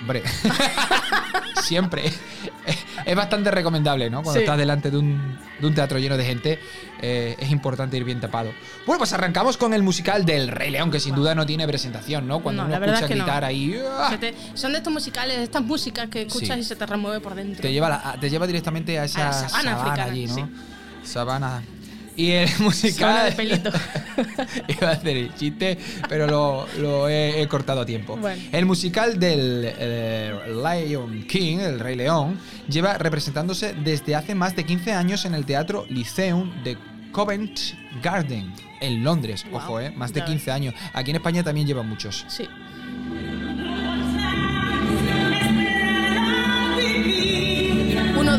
[0.05, 0.21] Hombre,
[1.63, 2.03] siempre.
[3.05, 4.21] Es bastante recomendable, ¿no?
[4.21, 4.43] Cuando Sí.
[4.45, 6.59] estás delante de un, de un teatro lleno de gente,
[7.01, 8.51] eh, es importante ir bien tapado.
[8.85, 12.27] Bueno, pues arrancamos con el musical del Rey León, que sin duda no tiene presentación,
[12.27, 12.39] ¿no?
[12.41, 13.23] Cuando No, uno escucha es que no.
[13.25, 14.15] gritar ahí, ¡ah!
[14.19, 16.61] Te- son de estos musicales, estas músicas que escuchas Sí.
[16.61, 17.61] y se te remueve por dentro.
[17.61, 20.35] te lleva, la- te lleva directamente a esa A sabana sabana, africana, allí, ¿no?
[20.35, 20.45] sí.
[21.03, 21.61] Sabana.
[22.15, 23.29] Y el musical.
[23.29, 23.69] de pelito.
[24.67, 28.15] Iba a hacer el chiste, pero lo, lo he, he cortado a tiempo.
[28.17, 28.41] Bueno.
[28.51, 32.39] El musical del eh, Lion King, el Rey León,
[32.69, 36.77] lleva representándose desde hace más de 15 años en el Teatro Lyceum de
[37.11, 37.59] Covent
[38.01, 39.45] Garden, en Londres.
[39.51, 39.91] Ojo, ¿eh?
[39.91, 40.75] Más de Ya 15 años.
[40.93, 42.25] Aquí en España también lleva muchos.
[42.27, 42.47] Sí.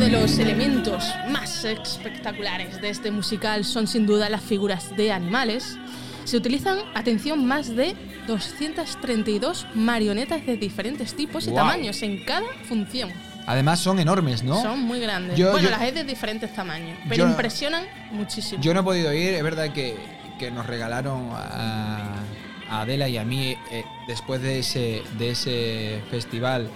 [0.09, 5.77] De los elementos más espectaculares de este musical son sin duda las figuras de animales.
[6.23, 7.93] Se utilizan, atención, más de
[8.25, 11.65] 232 marionetas de diferentes tipos y Guau.
[11.67, 13.09] tamaños en cada función.
[13.47, 14.61] Además son enormes, ¿no?
[14.61, 15.37] Son muy grandes.
[15.37, 18.61] Yo- bueno, yo- las hay de diferentes tamaños, pero Yo- impresionan muchísimo.
[18.61, 19.97] Yo no he podido ir, es verdad que,
[20.39, 22.13] que nos regalaron a,
[22.69, 26.69] a Adela y a mí eh, después de ese, de ese festival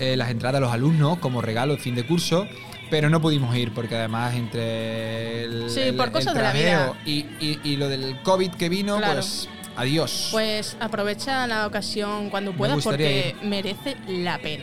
[0.00, 2.46] eh, las entradas a los alumnos como regalo de fin de curso,
[2.94, 6.52] pero no pudimos ir porque además entre el, Sí, el- por el cosas de la
[6.52, 6.92] vida.
[7.04, 9.14] Y, y- y lo del COVID que vino, Claro.
[9.14, 10.28] pues adiós.
[10.30, 14.62] Pues aprovecha la ocasión cuando puedas porque merece la pena.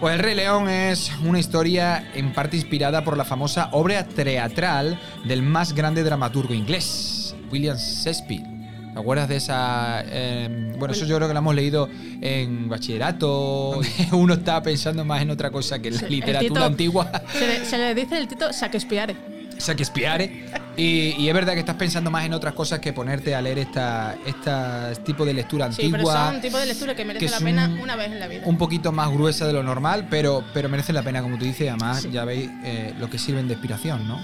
[0.00, 4.98] Pues El Rey León es una historia en parte inspirada por la famosa obra teatral
[5.24, 8.57] del más grande dramaturgo inglés, William Shakespeare.
[8.98, 10.02] ¿Te acuerdas de esa...?
[10.06, 11.88] eh, bueno, eso yo creo que lo hemos leído
[12.20, 13.78] en bachillerato.
[14.12, 17.22] Uno está pensando más en otra cosa que en la literatura Tito- antigua.
[17.32, 19.14] Se le, se le dice el Tito Shakespeare.
[19.56, 20.46] Shakespeare.
[20.76, 23.58] Y, y es verdad que estás pensando más en otras cosas que ponerte a leer
[23.60, 26.26] esta, esta tipo de lectura Sí, pero antigua.
[26.26, 28.26] son un tipo de lectura que merece que la pena un- una vez en la
[28.26, 28.42] vida.
[28.46, 31.60] un poquito más gruesa de lo normal, pero, pero merece la pena, como tú dices,
[31.66, 34.18] y además ya veis eh, lo que sirven de inspiración, ¿no?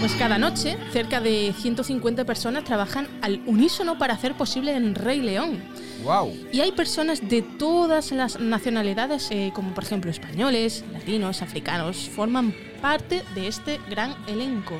[0.00, 5.20] Pues cada noche, cerca de 150 personas trabajan al unísono para hacer posible el Rey
[5.20, 5.62] León.
[6.02, 6.34] ¡Wow!
[6.50, 12.54] Y hay personas de todas las nacionalidades, eh, como por ejemplo españoles, latinos, africanos, forman
[12.80, 14.74] parte de este gran elenco.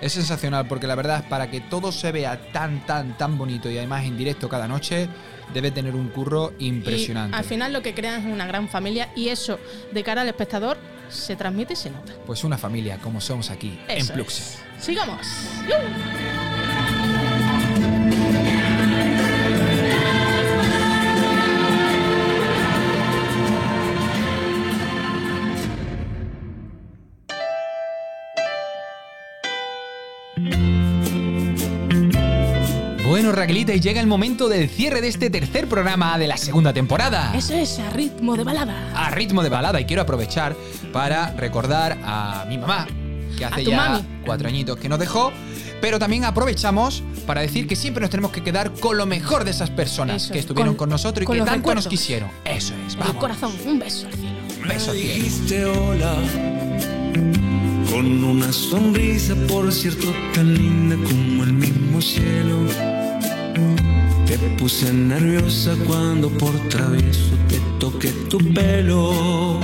[0.00, 3.78] Es sensacional porque la verdad, para que todo se vea tan, tan, tan bonito y
[3.78, 5.08] además en directo cada noche,
[5.52, 7.36] debe tener un curro impresionante.
[7.36, 9.58] Y al final lo que crean es una gran familia y eso,
[9.90, 10.78] de cara al espectador,
[11.12, 12.12] se transmite y se nota.
[12.26, 14.38] Pues una familia como somos aquí en Eso Pluxe.
[14.78, 14.84] es.
[14.84, 15.26] Sigamos.
[33.52, 37.34] Raquelita, y llega el momento del cierre de este tercer programa de la segunda temporada.
[37.36, 38.90] Eso es a ritmo de balada.
[38.94, 40.56] a ritmo de balada y quiero aprovechar
[40.90, 42.86] para recordar a mi mamá,
[43.36, 44.06] que hace ya mami.
[44.24, 45.32] cuatro añitos que nos dejó,
[45.82, 49.50] pero también aprovechamos para decir que siempre nos tenemos que quedar con lo mejor de
[49.50, 51.88] esas personas Eso que es, estuvieron con- con, nosotros y con que tanto nos recuerdos.
[51.88, 52.30] quisieron.
[52.46, 53.16] Eso es, El vamos.
[53.16, 54.36] corazón, un beso al cielo.
[54.62, 55.14] Un beso al cielo.
[55.14, 56.14] dijiste hola
[57.90, 62.56] con una sonrisa, por cierto, tan linda como el mismo cielo.
[64.26, 69.60] Te puse nerviosa cuando por travieso te toqué tu pelo.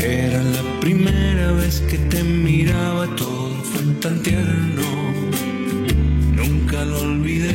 [0.00, 4.82] Era la primera vez que te miraba, todo fue tan tierno.
[6.36, 7.54] Nunca lo olvidé.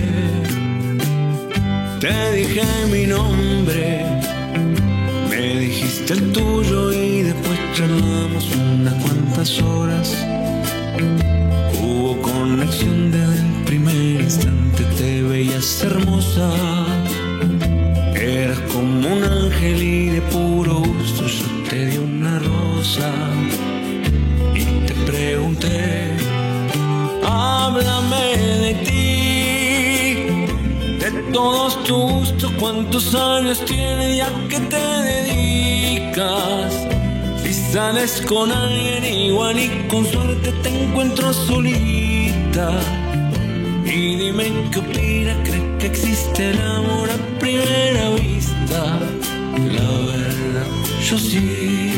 [2.00, 4.06] Te dije mi nombre.
[5.30, 10.16] Me dijiste el tuyo y después charlamos unas cuantas horas.
[11.82, 16.50] Hubo conexión desde el primer instante, te veías hermosa.
[18.16, 23.12] Eras como un ángel y de puro gusto yo te di una rosa.
[24.56, 26.12] Y te pregunté,
[27.26, 28.96] háblame de ti,
[31.04, 36.74] de todos tus gustos, cuántos años tienes y a qué te dedicas.
[37.44, 43.03] Si sales con alguien igual y con suerte te encuentro solita.
[43.86, 49.00] Y dime qué opina, cree que existe el amor a primera vista.
[49.78, 50.68] La verdad,
[51.08, 51.92] yo sí.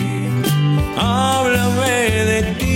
[0.98, 1.98] Háblame
[2.32, 2.76] de ti.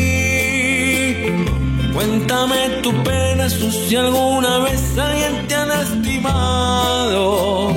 [1.94, 7.74] Cuéntame tu pena, si alguna vez alguien te ha lastimado.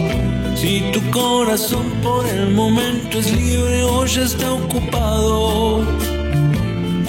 [0.55, 5.85] Si tu corazón por el momento es libre o ya está ocupado.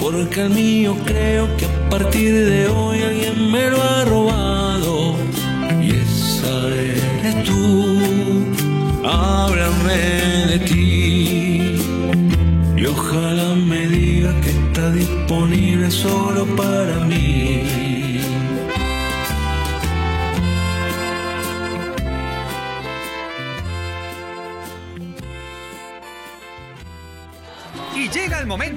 [0.00, 5.16] Porque el mío creo que a partir de hoy alguien me lo ha robado.
[5.82, 8.46] Y esa eres tú.
[9.04, 10.00] Háblame
[10.52, 11.78] de ti.
[12.76, 17.33] Y ojalá me diga que está disponible solo para mí.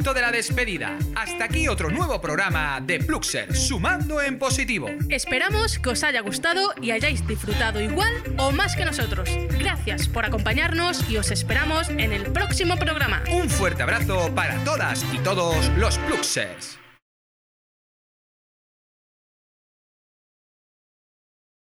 [0.07, 0.97] Momento de la despedida.
[1.15, 4.89] Hasta aquí otro nuevo programa de Pluxer, sumando en positivo.
[5.09, 9.29] Esperamos que os haya gustado y hayáis disfrutado igual o más que nosotros.
[9.59, 13.23] Gracias por acompañarnos y os esperamos en el próximo programa.
[13.31, 16.86] Un fuerte abrazo para todas y todos los Pluxers.